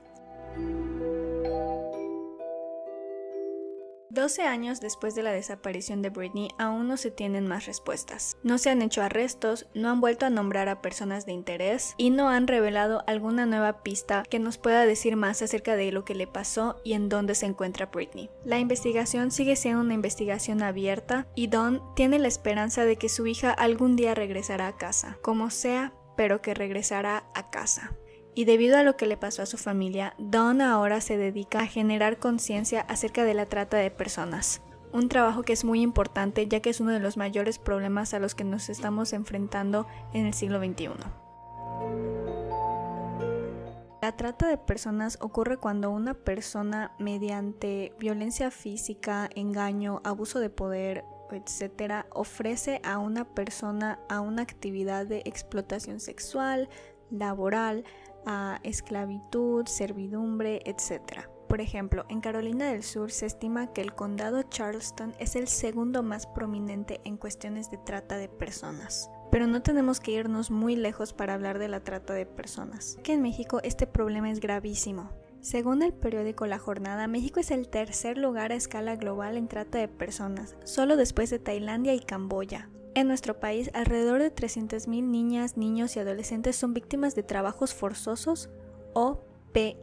12 4.17 4.43
años 4.43 4.81
después 4.81 5.15
de 5.15 5.23
la 5.23 5.31
desaparición 5.31 6.01
de 6.01 6.09
Britney 6.09 6.49
aún 6.59 6.89
no 6.89 6.97
se 6.97 7.11
tienen 7.11 7.47
más 7.47 7.67
respuestas. 7.67 8.39
No 8.43 8.57
se 8.57 8.71
han 8.71 8.81
hecho 8.81 9.03
arrestos, 9.03 9.67
no 9.75 9.91
han 9.91 10.01
vuelto 10.01 10.25
a 10.25 10.31
nombrar 10.31 10.71
a 10.71 10.81
personas 10.81 11.27
de 11.27 11.33
interés 11.33 11.95
y 11.99 12.09
no 12.09 12.31
han 12.31 12.47
revelado 12.47 13.05
alguna 13.07 13.45
nueva 13.45 13.83
pista 13.83 14.25
que 14.29 14.39
nos 14.39 14.57
pueda 14.57 14.87
decir 14.87 15.17
más 15.17 15.43
acerca 15.43 15.77
de 15.77 15.93
lo 15.93 16.07
que 16.07 16.15
le 16.15 16.27
pasó 16.27 16.81
y 16.83 16.95
en 16.95 17.11
dónde 17.11 17.35
se 17.35 17.45
encuentra 17.45 17.87
Britney. 17.87 18.31
La 18.43 18.59
investigación 18.59 19.31
sigue 19.31 19.55
siendo 19.55 19.83
una 19.83 19.95
investigación 19.95 20.63
abierta 20.63 21.27
y 21.35 21.49
Don 21.49 21.83
tiene 21.95 22.19
la 22.19 22.29
esperanza 22.29 22.87
de 22.87 22.97
que 22.97 23.11
su 23.11 23.27
hija 23.27 23.51
algún 23.51 23.97
día 23.97 24.15
regresará 24.15 24.67
a 24.69 24.79
casa, 24.79 25.19
como 25.21 25.51
sea, 25.51 25.93
pero 26.17 26.41
que 26.41 26.55
regresará 26.55 27.27
a 27.35 27.51
casa 27.51 27.93
y 28.37 28.45
debido 28.45 28.77
a 28.77 28.83
lo 28.83 28.99
que 28.99 29.07
le 29.07 29.17
pasó 29.17 29.43
a 29.43 29.47
su 29.47 29.57
familia, 29.57 30.15
Don 30.19 30.61
ahora 30.61 31.01
se 31.01 31.17
dedica 31.17 31.61
a 31.61 31.67
generar 31.67 32.19
conciencia 32.19 32.83
acerca 32.83 33.25
de 33.25 33.33
la 33.33 33.47
trata 33.47 33.79
de 33.79 33.91
personas. 33.91 34.61
Un 34.93 35.09
trabajo 35.09 35.43
que 35.43 35.55
es 35.55 35.65
muy 35.65 35.81
importante 35.81 36.47
ya 36.47 36.61
que 36.61 36.69
es 36.69 36.81
uno 36.81 36.93
de 36.93 37.01
los 37.01 37.17
mayores 37.17 37.59
problemas 37.59 38.13
a 38.13 38.19
los 38.19 38.35
que 38.35 38.45
nos 38.45 38.69
estamos 38.69 39.15
enfrentando 39.15 39.87
en 40.13 40.27
el 40.27 40.35
siglo 40.35 40.59
XXI. 40.59 40.91
La 44.03 44.13
trata 44.15 44.49
de 44.49 44.59
personas 44.59 45.17
ocurre 45.23 45.57
cuando 45.57 45.91
una 45.91 46.13
persona 46.13 46.93
mediante 46.99 47.95
violencia 47.99 48.51
física, 48.51 49.31
engaño, 49.35 50.03
abuso 50.05 50.41
de 50.41 50.51
poder, 50.51 51.07
etc., 51.33 52.05
ofrece 52.13 52.83
a 52.85 52.99
una 52.99 53.25
persona 53.25 53.99
a 54.11 54.21
una 54.21 54.43
actividad 54.43 55.07
de 55.07 55.23
explotación 55.25 56.01
sexual, 56.01 56.69
laboral, 57.11 57.85
a 58.27 58.61
esclavitud, 58.63 59.67
servidumbre, 59.67 60.61
etc. 60.67 61.29
Por 61.49 61.61
ejemplo, 61.61 62.05
en 62.09 62.21
Carolina 62.21 62.71
del 62.71 62.83
Sur 62.83 63.13
se 63.13 63.27
estima 63.27 63.73
que 63.73 63.81
el 63.81 63.95
condado 63.95 64.43
Charleston 64.43 65.15
es 65.19 65.37
el 65.37 65.49
segundo 65.49 66.03
más 66.03 66.27
prominente 66.27 67.01
en 67.05 67.17
cuestiones 67.17 67.71
de 67.71 67.79
trata 67.79 68.17
de 68.17 68.29
personas. 68.29 69.11
Pero 69.31 69.47
no 69.47 69.63
tenemos 69.63 70.01
que 70.01 70.13
irnos 70.13 70.51
muy 70.51 70.77
lejos 70.77 71.13
para 71.13 71.35
hablar 71.35 71.59
de 71.59 71.69
la 71.69 71.81
trata 71.81 72.15
de 72.15 72.27
personas. 72.27 72.99
Que 73.03 73.13
en 73.13 73.23
México 73.23 73.61
este 73.63 73.87
problema 73.87 74.31
es 74.31 74.41
gravísimo. 74.41 75.11
Según 75.41 75.83
el 75.83 75.93
periódico 75.93 76.47
La 76.47 76.59
Jornada, 76.59 77.07
México 77.07 77.39
es 77.39 77.53
el 77.53 77.69
tercer 77.69 78.19
lugar 78.19 78.51
a 78.51 78.57
escala 78.57 78.97
global 78.97 79.37
en 79.37 79.47
trata 79.47 79.79
de 79.79 79.87
personas, 79.87 80.57
solo 80.65 80.97
después 80.97 81.31
de 81.31 81.39
Tailandia 81.39 81.95
y 81.95 82.01
Camboya. 82.01 82.69
En 82.97 83.09
nuestro 83.09 83.39
país, 83.39 83.71
alrededor 83.75 84.23
de 84.23 84.35
300.000 84.35 85.03
niñas, 85.03 85.59
niños 85.59 85.95
y 85.95 86.01
adolescentes 86.01 86.57
son 86.57 86.73
víctimas 86.73 87.15
de 87.15 87.23
trabajos 87.23 87.75
forzosos 87.75 88.49
o 88.95 89.21
PI. 89.53 89.77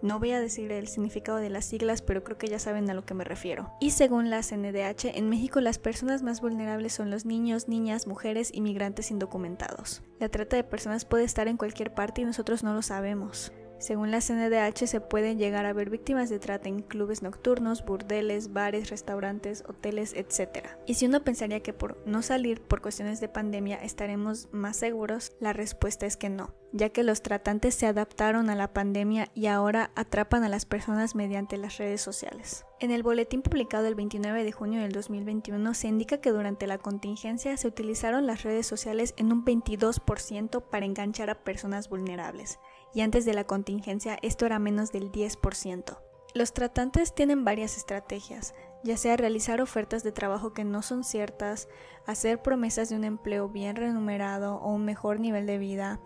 No 0.00 0.18
voy 0.18 0.30
a 0.30 0.40
decir 0.40 0.72
el 0.72 0.88
significado 0.88 1.36
de 1.36 1.50
las 1.50 1.66
siglas, 1.66 2.00
pero 2.00 2.24
creo 2.24 2.38
que 2.38 2.46
ya 2.46 2.58
saben 2.58 2.88
a 2.88 2.94
lo 2.94 3.04
que 3.04 3.12
me 3.12 3.24
refiero. 3.24 3.70
Y 3.78 3.90
según 3.90 4.30
la 4.30 4.42
CNDH, 4.42 5.18
en 5.18 5.28
México 5.28 5.60
las 5.60 5.78
personas 5.78 6.22
más 6.22 6.40
vulnerables 6.40 6.94
son 6.94 7.10
los 7.10 7.26
niños, 7.26 7.68
niñas, 7.68 8.06
mujeres 8.06 8.50
y 8.54 8.62
migrantes 8.62 9.10
indocumentados. 9.10 10.02
La 10.18 10.30
trata 10.30 10.56
de 10.56 10.64
personas 10.64 11.04
puede 11.04 11.24
estar 11.24 11.46
en 11.46 11.58
cualquier 11.58 11.92
parte 11.92 12.22
y 12.22 12.24
nosotros 12.24 12.64
no 12.64 12.72
lo 12.72 12.80
sabemos. 12.80 13.52
Según 13.80 14.10
la 14.10 14.20
CNDH, 14.20 14.86
se 14.86 15.00
pueden 15.00 15.38
llegar 15.38 15.64
a 15.64 15.72
ver 15.72 15.88
víctimas 15.88 16.28
de 16.28 16.38
trata 16.38 16.68
en 16.68 16.82
clubes 16.82 17.22
nocturnos, 17.22 17.82
burdeles, 17.82 18.52
bares, 18.52 18.90
restaurantes, 18.90 19.64
hoteles, 19.66 20.12
etc. 20.12 20.66
Y 20.84 20.94
si 20.94 21.06
uno 21.06 21.24
pensaría 21.24 21.60
que 21.60 21.72
por 21.72 21.96
no 22.06 22.20
salir 22.20 22.60
por 22.60 22.82
cuestiones 22.82 23.20
de 23.22 23.30
pandemia 23.30 23.76
estaremos 23.76 24.48
más 24.52 24.76
seguros, 24.76 25.32
la 25.40 25.54
respuesta 25.54 26.04
es 26.04 26.18
que 26.18 26.28
no, 26.28 26.52
ya 26.72 26.90
que 26.90 27.04
los 27.04 27.22
tratantes 27.22 27.74
se 27.74 27.86
adaptaron 27.86 28.50
a 28.50 28.54
la 28.54 28.74
pandemia 28.74 29.30
y 29.34 29.46
ahora 29.46 29.92
atrapan 29.94 30.44
a 30.44 30.50
las 30.50 30.66
personas 30.66 31.14
mediante 31.14 31.56
las 31.56 31.78
redes 31.78 32.02
sociales. 32.02 32.66
En 32.80 32.90
el 32.90 33.02
boletín 33.02 33.40
publicado 33.40 33.86
el 33.86 33.94
29 33.94 34.44
de 34.44 34.52
junio 34.52 34.82
del 34.82 34.92
2021 34.92 35.72
se 35.72 35.88
indica 35.88 36.20
que 36.20 36.32
durante 36.32 36.66
la 36.66 36.76
contingencia 36.76 37.56
se 37.56 37.68
utilizaron 37.68 38.26
las 38.26 38.42
redes 38.42 38.66
sociales 38.66 39.14
en 39.16 39.32
un 39.32 39.42
22% 39.42 40.62
para 40.68 40.84
enganchar 40.84 41.30
a 41.30 41.42
personas 41.42 41.88
vulnerables 41.88 42.58
y 42.94 43.02
antes 43.02 43.24
de 43.24 43.34
la 43.34 43.44
contingencia 43.44 44.18
esto 44.22 44.46
era 44.46 44.58
menos 44.58 44.92
del 44.92 45.10
10%. 45.10 45.98
Los 46.32 46.52
tratantes 46.52 47.14
tienen 47.14 47.44
varias 47.44 47.76
estrategias, 47.76 48.54
ya 48.84 48.96
sea 48.96 49.16
realizar 49.16 49.60
ofertas 49.60 50.04
de 50.04 50.12
trabajo 50.12 50.52
que 50.52 50.64
no 50.64 50.82
son 50.82 51.02
ciertas, 51.02 51.68
hacer 52.06 52.40
promesas 52.40 52.88
de 52.88 52.96
un 52.96 53.04
empleo 53.04 53.48
bien 53.48 53.76
remunerado 53.76 54.56
o 54.56 54.72
un 54.72 54.84
mejor 54.84 55.18
nivel 55.18 55.46
de 55.46 55.58
vida, 55.58 56.00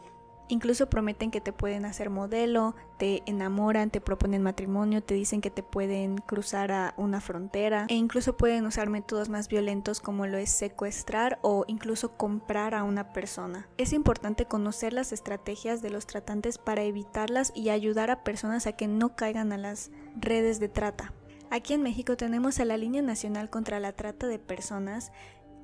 Incluso 0.48 0.90
prometen 0.90 1.30
que 1.30 1.40
te 1.40 1.52
pueden 1.52 1.85
hacer 1.85 2.11
modelo, 2.11 2.74
te 2.98 3.22
enamoran, 3.26 3.90
te 3.90 4.00
proponen 4.00 4.42
matrimonio, 4.42 5.02
te 5.02 5.14
dicen 5.14 5.40
que 5.40 5.50
te 5.50 5.62
pueden 5.62 6.18
cruzar 6.18 6.70
a 6.70 6.94
una 6.96 7.21
frontera 7.21 7.87
e 7.88 7.94
incluso 7.94 8.37
pueden 8.37 8.66
usar 8.66 8.90
métodos 8.90 9.29
más 9.29 9.48
violentos 9.48 10.00
como 10.00 10.27
lo 10.27 10.37
es 10.37 10.50
secuestrar 10.50 11.38
o 11.42 11.64
incluso 11.66 12.16
comprar 12.16 12.75
a 12.75 12.85
una 12.85 13.12
persona. 13.12 13.69
Es 13.79 13.92
importante 13.92 14.44
conocer 14.44 14.92
las 14.92 15.12
estrategias 15.12 15.81
de 15.83 15.90
los 15.90 16.06
tratantes 16.06 16.58
para 16.58 16.83
evitarlas 16.83 17.52
y 17.54 17.71
ayudar 17.71 18.10
a 18.10 18.23
personas 18.23 18.66
a 18.66 18.73
que 18.73 18.87
no 18.87 19.16
caigan 19.16 19.52
a 19.52 19.58
las 19.58 19.90
redes 20.16 20.60
de 20.60 20.69
trata. 20.69 21.12
Aquí 21.50 21.73
en 21.73 21.83
México 21.83 22.16
tenemos 22.16 22.58
a 22.58 22.64
la 22.64 22.77
Línea 22.77 23.02
Nacional 23.02 23.48
contra 23.48 23.79
la 23.79 23.92
Trata 23.92 24.27
de 24.27 24.38
Personas, 24.38 25.12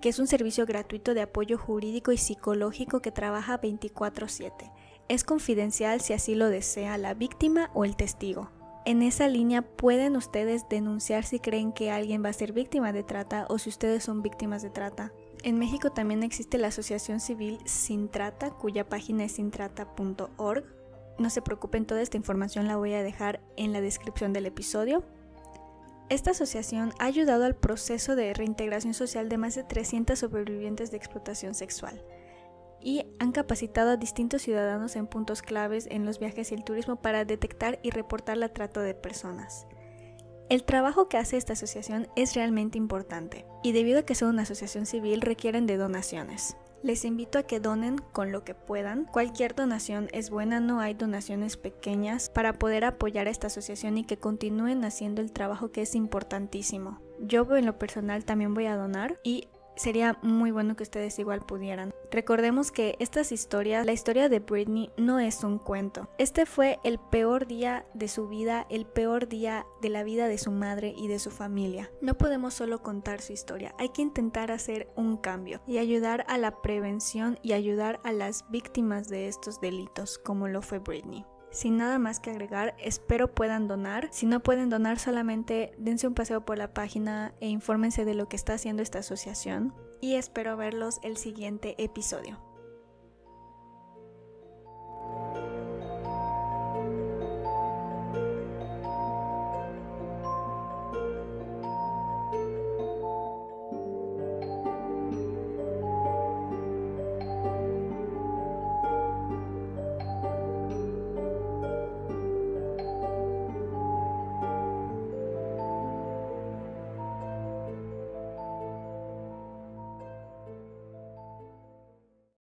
que 0.00 0.08
es 0.08 0.18
un 0.18 0.26
servicio 0.26 0.66
gratuito 0.66 1.14
de 1.14 1.22
apoyo 1.22 1.58
jurídico 1.58 2.12
y 2.12 2.16
psicológico 2.16 3.00
que 3.00 3.12
trabaja 3.12 3.60
24/7. 3.60 4.72
Es 5.08 5.24
confidencial 5.24 6.00
si 6.00 6.12
así 6.12 6.34
lo 6.34 6.48
desea 6.48 6.98
la 6.98 7.14
víctima 7.14 7.70
o 7.74 7.84
el 7.84 7.96
testigo. 7.96 8.50
En 8.86 9.02
esa 9.02 9.28
línea 9.28 9.62
pueden 9.62 10.16
ustedes 10.16 10.68
denunciar 10.70 11.24
si 11.24 11.38
creen 11.38 11.72
que 11.72 11.90
alguien 11.90 12.24
va 12.24 12.30
a 12.30 12.32
ser 12.32 12.52
víctima 12.52 12.92
de 12.92 13.02
trata 13.02 13.46
o 13.50 13.58
si 13.58 13.68
ustedes 13.68 14.04
son 14.04 14.22
víctimas 14.22 14.62
de 14.62 14.70
trata. 14.70 15.12
En 15.42 15.58
México 15.58 15.90
también 15.90 16.22
existe 16.22 16.58
la 16.58 16.68
Asociación 16.68 17.20
Civil 17.20 17.58
Sin 17.64 18.08
Trata, 18.08 18.50
cuya 18.50 18.88
página 18.88 19.24
es 19.24 19.32
sintrata.org. 19.32 20.64
No 21.18 21.28
se 21.28 21.42
preocupen, 21.42 21.86
toda 21.86 22.00
esta 22.00 22.16
información 22.16 22.66
la 22.66 22.76
voy 22.76 22.94
a 22.94 23.02
dejar 23.02 23.40
en 23.56 23.72
la 23.72 23.82
descripción 23.82 24.32
del 24.32 24.46
episodio. 24.46 25.04
Esta 26.10 26.32
asociación 26.32 26.92
ha 26.98 27.04
ayudado 27.04 27.44
al 27.44 27.54
proceso 27.54 28.16
de 28.16 28.34
reintegración 28.34 28.94
social 28.94 29.28
de 29.28 29.38
más 29.38 29.54
de 29.54 29.62
300 29.62 30.18
sobrevivientes 30.18 30.90
de 30.90 30.96
explotación 30.96 31.54
sexual 31.54 32.02
y 32.80 33.04
han 33.20 33.30
capacitado 33.30 33.90
a 33.90 33.96
distintos 33.96 34.42
ciudadanos 34.42 34.96
en 34.96 35.06
puntos 35.06 35.40
claves 35.40 35.86
en 35.88 36.04
los 36.04 36.18
viajes 36.18 36.50
y 36.50 36.56
el 36.56 36.64
turismo 36.64 36.96
para 36.96 37.24
detectar 37.24 37.78
y 37.84 37.90
reportar 37.90 38.38
la 38.38 38.48
trata 38.48 38.82
de 38.82 38.94
personas. 38.94 39.68
El 40.48 40.64
trabajo 40.64 41.08
que 41.08 41.16
hace 41.16 41.36
esta 41.36 41.52
asociación 41.52 42.08
es 42.16 42.34
realmente 42.34 42.76
importante 42.76 43.46
y 43.62 43.70
debido 43.70 44.00
a 44.00 44.02
que 44.02 44.16
son 44.16 44.30
una 44.30 44.42
asociación 44.42 44.86
civil 44.86 45.20
requieren 45.20 45.68
de 45.68 45.76
donaciones. 45.76 46.56
Les 46.82 47.04
invito 47.04 47.38
a 47.38 47.42
que 47.42 47.60
donen 47.60 47.98
con 48.12 48.32
lo 48.32 48.42
que 48.42 48.54
puedan. 48.54 49.04
Cualquier 49.04 49.54
donación 49.54 50.08
es 50.12 50.30
buena, 50.30 50.60
no 50.60 50.80
hay 50.80 50.94
donaciones 50.94 51.58
pequeñas 51.58 52.30
para 52.30 52.54
poder 52.54 52.84
apoyar 52.84 53.26
a 53.26 53.30
esta 53.30 53.48
asociación 53.48 53.98
y 53.98 54.04
que 54.04 54.16
continúen 54.16 54.84
haciendo 54.84 55.20
el 55.20 55.32
trabajo 55.32 55.72
que 55.72 55.82
es 55.82 55.94
importantísimo. 55.94 57.00
Yo 57.20 57.46
en 57.54 57.66
lo 57.66 57.78
personal 57.78 58.24
también 58.24 58.54
voy 58.54 58.64
a 58.64 58.76
donar 58.76 59.20
y 59.22 59.48
sería 59.76 60.18
muy 60.22 60.50
bueno 60.50 60.76
que 60.76 60.82
ustedes 60.82 61.18
igual 61.18 61.40
pudieran. 61.40 61.92
Recordemos 62.10 62.70
que 62.70 62.96
estas 62.98 63.32
historias, 63.32 63.86
la 63.86 63.92
historia 63.92 64.28
de 64.28 64.40
Britney 64.40 64.90
no 64.96 65.20
es 65.20 65.44
un 65.44 65.58
cuento. 65.58 66.08
Este 66.18 66.46
fue 66.46 66.78
el 66.84 66.98
peor 66.98 67.46
día 67.46 67.86
de 67.94 68.08
su 68.08 68.28
vida, 68.28 68.66
el 68.68 68.86
peor 68.86 69.28
día 69.28 69.66
de 69.80 69.88
la 69.88 70.02
vida 70.02 70.28
de 70.28 70.38
su 70.38 70.50
madre 70.50 70.94
y 70.96 71.08
de 71.08 71.18
su 71.18 71.30
familia. 71.30 71.90
No 72.00 72.18
podemos 72.18 72.54
solo 72.54 72.82
contar 72.82 73.20
su 73.20 73.32
historia, 73.32 73.74
hay 73.78 73.90
que 73.90 74.02
intentar 74.02 74.50
hacer 74.50 74.88
un 74.96 75.16
cambio 75.16 75.60
y 75.66 75.78
ayudar 75.78 76.24
a 76.28 76.38
la 76.38 76.62
prevención 76.62 77.38
y 77.42 77.52
ayudar 77.52 78.00
a 78.04 78.12
las 78.12 78.44
víctimas 78.50 79.08
de 79.08 79.28
estos 79.28 79.60
delitos 79.60 80.18
como 80.18 80.48
lo 80.48 80.62
fue 80.62 80.78
Britney. 80.78 81.24
Sin 81.50 81.76
nada 81.76 81.98
más 81.98 82.20
que 82.20 82.30
agregar, 82.30 82.74
espero 82.78 83.34
puedan 83.34 83.66
donar. 83.66 84.08
Si 84.12 84.26
no 84.26 84.40
pueden 84.40 84.70
donar, 84.70 84.98
solamente 84.98 85.72
dense 85.78 86.06
un 86.06 86.14
paseo 86.14 86.44
por 86.44 86.58
la 86.58 86.72
página 86.72 87.34
e 87.40 87.48
infórmense 87.48 88.04
de 88.04 88.14
lo 88.14 88.28
que 88.28 88.36
está 88.36 88.54
haciendo 88.54 88.82
esta 88.82 89.00
asociación. 89.00 89.74
Y 90.00 90.14
espero 90.14 90.56
verlos 90.56 91.00
el 91.02 91.16
siguiente 91.16 91.74
episodio. 91.82 92.49